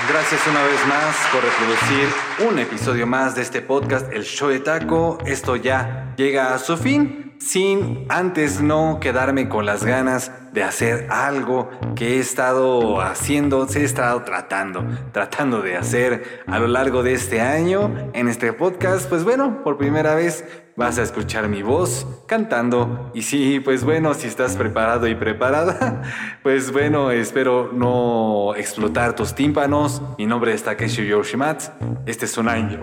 gracias 0.10 0.48
una 0.48 0.64
vez 0.64 0.88
más 0.88 1.16
por 1.32 1.44
reproducir 1.44 2.50
un 2.50 2.58
episodio 2.58 3.06
más 3.06 3.36
de 3.36 3.44
este 3.44 3.62
podcast, 3.62 4.12
El 4.12 4.24
Show 4.24 4.50
de 4.50 4.60
Taco. 4.60 5.20
Esto 5.24 5.56
ya 5.56 6.16
llega 6.18 6.56
a 6.56 6.58
su 6.58 6.78
fin, 6.78 7.36
sin 7.38 8.08
antes 8.10 8.60
no 8.60 8.98
quedarme 9.00 9.50
con 9.50 9.68
las 9.68 9.84
ganas 9.86 10.32
de 10.52 10.64
hacer 10.64 11.12
algo 11.12 11.70
que 11.96 12.16
he 12.16 12.20
estado 12.20 13.02
haciendo, 13.02 13.68
se 13.68 13.82
he 13.82 13.84
estado 13.84 14.24
tratando, 14.24 14.84
tratando 15.12 15.62
de 15.62 15.78
hacer 15.78 16.44
a 16.48 16.58
lo 16.58 16.66
largo 16.66 17.04
de 17.04 17.14
este 17.14 17.40
año 17.40 18.10
en 18.14 18.28
este 18.28 18.52
podcast. 18.52 19.08
Pues 19.08 19.24
bueno, 19.24 19.64
por 19.64 19.78
primera 19.78 20.16
vez 20.16 20.44
vas 20.76 20.98
a 20.98 21.04
escuchar 21.04 21.48
mi 21.48 21.62
voz 21.62 22.06
cantando. 22.28 23.12
Y 23.14 23.22
sí, 23.22 23.60
pues 23.60 23.84
bueno, 23.84 24.14
si 24.14 24.28
estás 24.28 24.56
preparado 24.56 25.08
y 25.08 25.16
preparada, 25.16 26.02
pues 26.44 26.72
bueno, 26.72 27.12
espero 27.12 27.72
no 27.74 28.56
explotar 28.56 29.16
tus 29.16 29.36
tímpanos. 29.36 30.02
Mi 30.18 30.26
nombre 30.26 30.54
es 30.54 30.64
Takeshi 30.64 31.08
Yoshimatsu. 31.08 31.72
Este 32.06 32.26
es 32.26 32.38
un 32.38 32.50
año, 32.50 32.82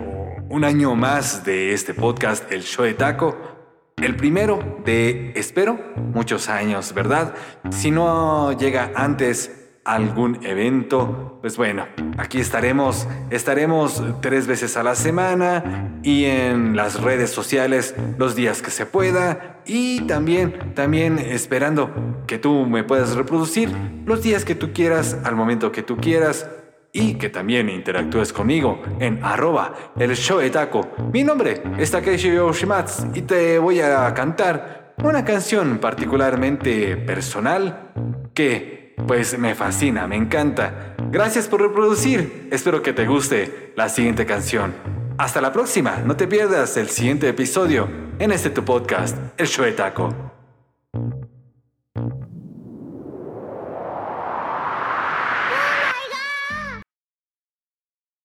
un 0.48 0.64
año 0.64 0.94
más 0.94 1.44
de 1.44 1.72
este 1.72 1.94
podcast, 1.94 2.50
El 2.52 2.62
Show 2.62 2.84
de 2.84 2.94
Taco. 2.94 3.36
El 4.00 4.16
primero 4.16 4.80
de, 4.84 5.32
espero, 5.36 5.78
muchos 5.96 6.48
años, 6.48 6.94
¿verdad? 6.94 7.34
Si 7.70 7.90
no 7.90 8.52
llega 8.52 8.92
antes 8.94 9.59
algún 9.84 10.44
evento, 10.44 11.38
pues 11.40 11.56
bueno, 11.56 11.86
aquí 12.18 12.38
estaremos, 12.38 13.08
estaremos 13.30 14.02
tres 14.20 14.46
veces 14.46 14.76
a 14.76 14.82
la 14.82 14.94
semana 14.94 15.98
y 16.02 16.26
en 16.26 16.76
las 16.76 17.00
redes 17.00 17.30
sociales 17.30 17.94
los 18.18 18.34
días 18.34 18.62
que 18.62 18.70
se 18.70 18.86
pueda 18.86 19.60
y 19.64 20.02
también, 20.02 20.74
también 20.74 21.18
esperando 21.18 22.24
que 22.26 22.38
tú 22.38 22.66
me 22.66 22.84
puedas 22.84 23.14
reproducir 23.16 23.70
los 24.04 24.22
días 24.22 24.44
que 24.44 24.54
tú 24.54 24.72
quieras, 24.72 25.16
al 25.24 25.34
momento 25.34 25.72
que 25.72 25.82
tú 25.82 25.96
quieras 25.96 26.48
y 26.92 27.14
que 27.14 27.28
también 27.28 27.68
interactúes 27.68 28.32
conmigo 28.32 28.82
en 28.98 29.24
arroba 29.24 29.74
el 29.98 30.14
show 30.16 30.38
de 30.38 30.50
taco. 30.50 30.88
Mi 31.12 31.24
nombre 31.24 31.62
es 31.78 31.90
Takeshi 31.90 32.34
Yoshimatsu 32.34 33.12
y 33.14 33.22
te 33.22 33.58
voy 33.58 33.80
a 33.80 34.12
cantar 34.12 34.94
una 35.02 35.24
canción 35.24 35.78
particularmente 35.78 36.96
personal 36.96 37.92
que 38.34 38.79
pues 39.06 39.38
me 39.38 39.54
fascina, 39.54 40.06
me 40.06 40.16
encanta. 40.16 40.94
Gracias 41.10 41.48
por 41.48 41.62
reproducir, 41.62 42.48
espero 42.50 42.82
que 42.82 42.92
te 42.92 43.06
guste 43.06 43.72
la 43.76 43.88
siguiente 43.88 44.26
canción. 44.26 44.74
Hasta 45.18 45.40
la 45.40 45.52
próxima, 45.52 45.98
no 46.04 46.16
te 46.16 46.26
pierdas 46.26 46.76
el 46.76 46.88
siguiente 46.88 47.28
episodio 47.28 47.88
en 48.18 48.32
este 48.32 48.50
tu 48.50 48.64
podcast, 48.64 49.16
El 49.36 49.46
Show 49.46 49.64
de 49.64 49.72
Taco. 49.72 50.14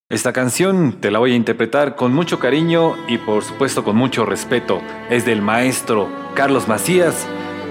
Esta 0.07 0.31
canción 0.31 1.01
te 1.01 1.11
la 1.11 1.19
voy 1.19 1.33
a 1.33 1.35
interpretar 1.35 1.95
con 1.95 2.13
mucho 2.13 2.39
cariño 2.39 2.95
y 3.07 3.17
por 3.17 3.43
supuesto 3.43 3.83
con 3.83 3.95
mucho 3.97 4.25
respeto. 4.25 4.81
Es 5.09 5.25
del 5.25 5.41
maestro 5.41 6.07
Carlos 6.35 6.67
Macías. 6.67 7.27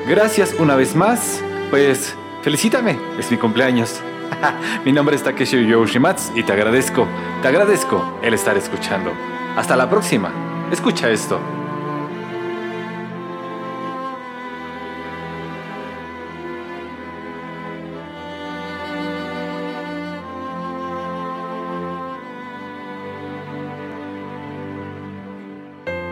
Gracias 0.08 0.54
una 0.58 0.76
vez 0.76 0.94
más. 0.96 1.42
Pues 1.70 2.14
felicítame, 2.44 2.98
es 3.18 3.30
mi 3.30 3.38
cumpleaños. 3.38 4.02
mi 4.84 4.92
nombre 4.92 5.16
es 5.16 5.22
Takeshi 5.22 5.66
Yoshimatsu 5.66 6.36
y 6.36 6.42
te 6.42 6.52
agradezco, 6.52 7.08
te 7.40 7.48
agradezco 7.48 8.18
el 8.22 8.34
estar 8.34 8.54
escuchando. 8.58 9.12
Hasta 9.56 9.74
la 9.76 9.88
próxima. 9.88 10.30
Escucha 10.70 11.08
esto. 11.08 11.40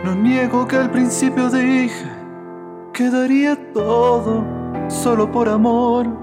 No 0.03 0.15
niego 0.15 0.67
que 0.67 0.77
al 0.77 0.89
principio 0.89 1.49
dije 1.49 2.11
que 2.91 3.09
daría 3.09 3.55
todo 3.73 4.43
solo 4.87 5.31
por 5.31 5.49
amor, 5.49 6.22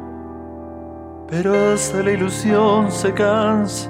pero 1.30 1.54
hasta 1.72 2.02
la 2.02 2.10
ilusión 2.10 2.90
se 2.90 3.14
cansa 3.14 3.88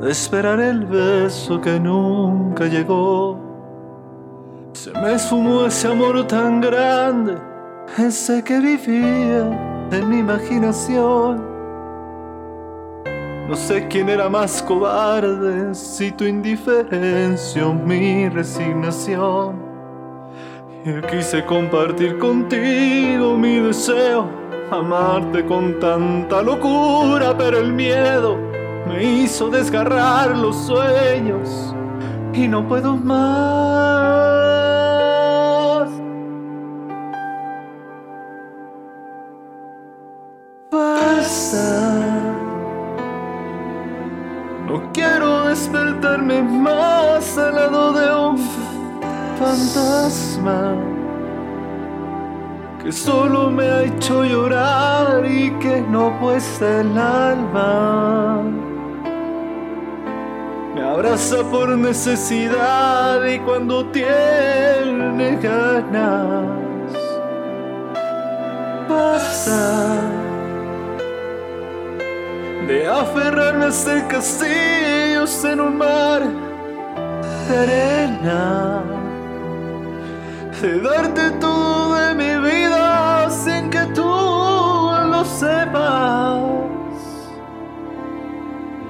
de 0.00 0.10
esperar 0.10 0.58
el 0.60 0.86
beso 0.86 1.60
que 1.60 1.78
nunca 1.78 2.64
llegó. 2.64 3.38
Se 4.72 4.90
me 4.92 5.14
esfumó 5.14 5.66
ese 5.66 5.88
amor 5.88 6.26
tan 6.26 6.62
grande, 6.62 7.36
ese 7.98 8.42
que 8.42 8.60
vivía 8.60 9.88
en 9.92 10.08
mi 10.08 10.20
imaginación. 10.20 11.50
No 13.46 13.56
sé 13.56 13.86
quién 13.88 14.08
era 14.08 14.30
más 14.30 14.62
cobarde, 14.62 15.74
si 15.74 16.12
tu 16.12 16.24
indiferencia 16.24 17.66
o 17.66 17.74
mi 17.74 18.28
resignación. 18.28 19.68
Yo 20.84 21.02
quise 21.02 21.44
compartir 21.44 22.18
contigo 22.18 23.36
mi 23.36 23.58
deseo, 23.58 24.28
amarte 24.70 25.44
con 25.44 25.78
tanta 25.80 26.42
locura, 26.42 27.36
pero 27.36 27.58
el 27.58 27.72
miedo 27.72 28.36
me 28.86 29.02
hizo 29.02 29.48
desgarrar 29.48 30.36
los 30.36 30.56
sueños 30.56 31.74
y 32.32 32.46
no 32.46 32.66
puedo 32.66 32.96
más. 32.96 33.50
Basta. 40.70 42.20
No 44.66 44.92
quiero 44.92 45.46
despertarme 45.48 46.42
más 46.42 47.36
al 47.36 47.54
lado 47.56 47.92
de 47.92 48.14
un 48.14 48.38
fantasma 49.38 50.89
que 52.82 52.92
solo 52.92 53.50
me 53.50 53.64
ha 53.64 53.82
hecho 53.82 54.24
llorar 54.24 55.24
y 55.26 55.50
que 55.58 55.82
no 55.82 56.18
puesta 56.18 56.80
el 56.80 56.96
alma. 56.96 58.42
Me 60.74 60.82
abraza 60.82 61.42
por 61.50 61.68
necesidad 61.70 63.24
y 63.24 63.38
cuando 63.40 63.84
tiene 63.86 65.36
ganas 65.42 66.60
pasa 68.88 70.00
de 72.66 72.86
aferrarme 72.86 73.66
a 73.66 73.72
ser 73.72 74.06
castillos 74.08 75.44
en 75.44 75.60
un 75.60 75.76
mar 75.76 76.22
de 77.48 77.66
de 80.62 80.78
darte 80.80 81.30
todo 81.40 81.94
de 81.94 82.14
mi 82.14 82.39
sepas. 85.40 87.00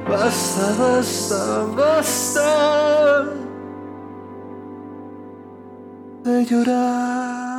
Basta, 0.08 0.66
basta, 0.78 1.42
basta 1.76 2.50
de 6.24 6.44
llorar. 6.44 7.49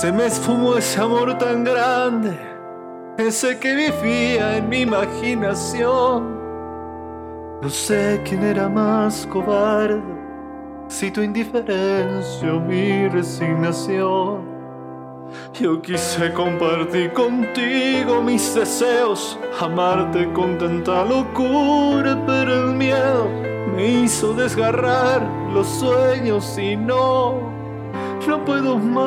Se 0.00 0.12
me 0.12 0.26
esfumó 0.26 0.76
ese 0.76 1.00
amor 1.00 1.38
tan 1.38 1.64
grande, 1.64 2.38
ese 3.16 3.58
que 3.58 3.74
vivía 3.74 4.58
en 4.58 4.68
mi 4.68 4.82
imaginación. 4.82 6.36
No 7.62 7.70
sé 7.70 8.20
quién 8.22 8.44
era 8.44 8.68
más 8.68 9.26
cobarde, 9.26 10.02
si 10.86 11.10
tu 11.10 11.22
indiferencia 11.22 12.54
o 12.54 12.60
mi 12.60 13.08
resignación. 13.08 14.44
Yo 15.54 15.80
quise 15.80 16.30
compartir 16.34 17.14
contigo 17.14 18.20
mis 18.20 18.54
deseos, 18.54 19.38
amarte 19.58 20.30
con 20.34 20.58
tanta 20.58 21.06
locura, 21.06 22.22
pero 22.26 22.68
el 22.68 22.74
miedo 22.74 23.30
me 23.74 24.02
hizo 24.02 24.34
desgarrar 24.34 25.26
los 25.54 25.66
sueños 25.66 26.58
y 26.58 26.76
no, 26.76 27.55
no 28.26 28.44
puedo 28.44 28.78
más. 28.78 29.06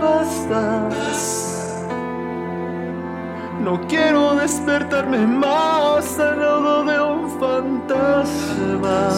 Basta. 0.00 0.88
No 3.60 3.80
quiero 3.86 4.34
despertarme 4.34 5.26
más 5.26 6.18
al 6.18 6.40
lado 6.40 6.84
de 6.84 7.00
un 7.00 7.30
fantasma 7.38 9.10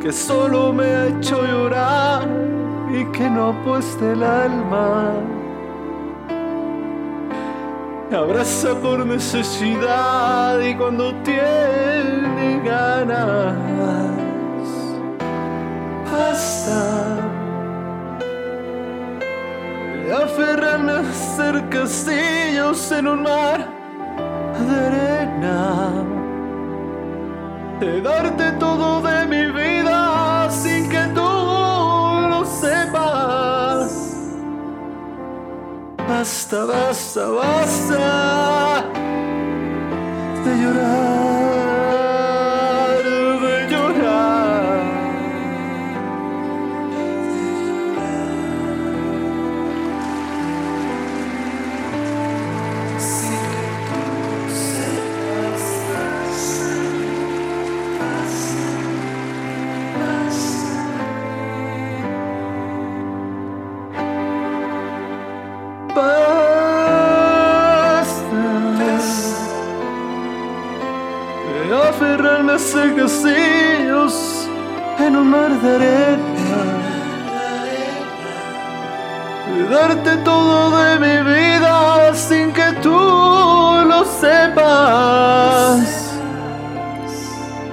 que 0.00 0.12
solo 0.12 0.72
me 0.72 0.84
ha 0.84 1.06
hecho 1.06 1.46
llorar 1.46 2.28
y 2.92 3.04
que 3.06 3.30
no 3.30 3.48
ha 3.48 3.64
puesto 3.64 4.12
el 4.12 4.22
alma. 4.22 5.12
Me 8.10 8.16
abraza 8.18 8.74
por 8.80 9.06
necesidad 9.06 10.60
y 10.60 10.74
cuando 10.74 11.14
tiene 11.22 12.60
ganas, 12.62 13.54
basta 16.16 16.80
de 20.04 20.12
aferrarme 20.12 20.92
a 20.92 21.00
hacer 21.00 21.68
castillos 21.68 22.92
en 22.92 23.08
un 23.08 23.22
mar 23.22 23.58
de 24.66 24.76
arena 24.86 26.04
de 27.80 28.00
darte 28.00 28.52
todo 28.52 29.02
de 29.02 29.26
mi 29.26 29.44
vida 29.50 30.48
sin 30.50 30.88
que 30.88 31.02
tú 31.14 31.30
lo 32.30 32.44
sepas. 32.44 33.90
Basta, 36.08 36.64
basta, 36.64 37.26
basta 37.40 38.84
de 40.44 40.52
llorar, 40.62 41.43
hacer 72.54 72.94
castillos 72.94 74.48
en 74.98 75.16
un 75.16 75.30
mar 75.30 75.50
de 75.60 75.74
arena. 75.76 76.24
Darte 79.70 80.16
todo 80.18 80.76
de 80.76 80.98
mi 81.00 81.16
vida 81.32 82.14
sin 82.14 82.52
que 82.52 82.72
tú 82.82 82.90
lo 82.90 84.04
sepas. 84.20 85.78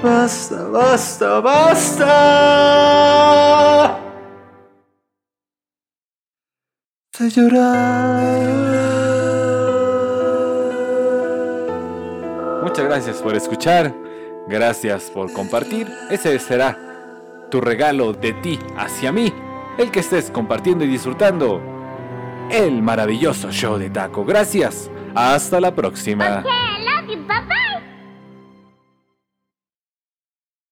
Basta, 0.01 0.63
basta, 0.71 1.39
basta. 1.41 2.07
De 7.19 7.29
llorar. 7.29 8.41
Muchas 12.63 12.85
gracias 12.85 13.17
por 13.17 13.35
escuchar, 13.35 13.93
gracias 14.47 15.09
por 15.09 15.31
compartir. 15.33 15.87
Ese 16.09 16.37
será 16.39 16.77
tu 17.49 17.61
regalo 17.61 18.13
de 18.13 18.33
ti 18.33 18.59
hacia 18.77 19.11
mí, 19.11 19.33
el 19.77 19.91
que 19.91 19.99
estés 19.99 20.31
compartiendo 20.31 20.83
y 20.85 20.87
disfrutando 20.87 21.61
el 22.49 22.81
maravilloso 22.81 23.51
show 23.51 23.77
de 23.77 23.89
taco. 23.89 24.25
Gracias, 24.25 24.89
hasta 25.15 25.59
la 25.59 25.73
próxima. 25.73 26.43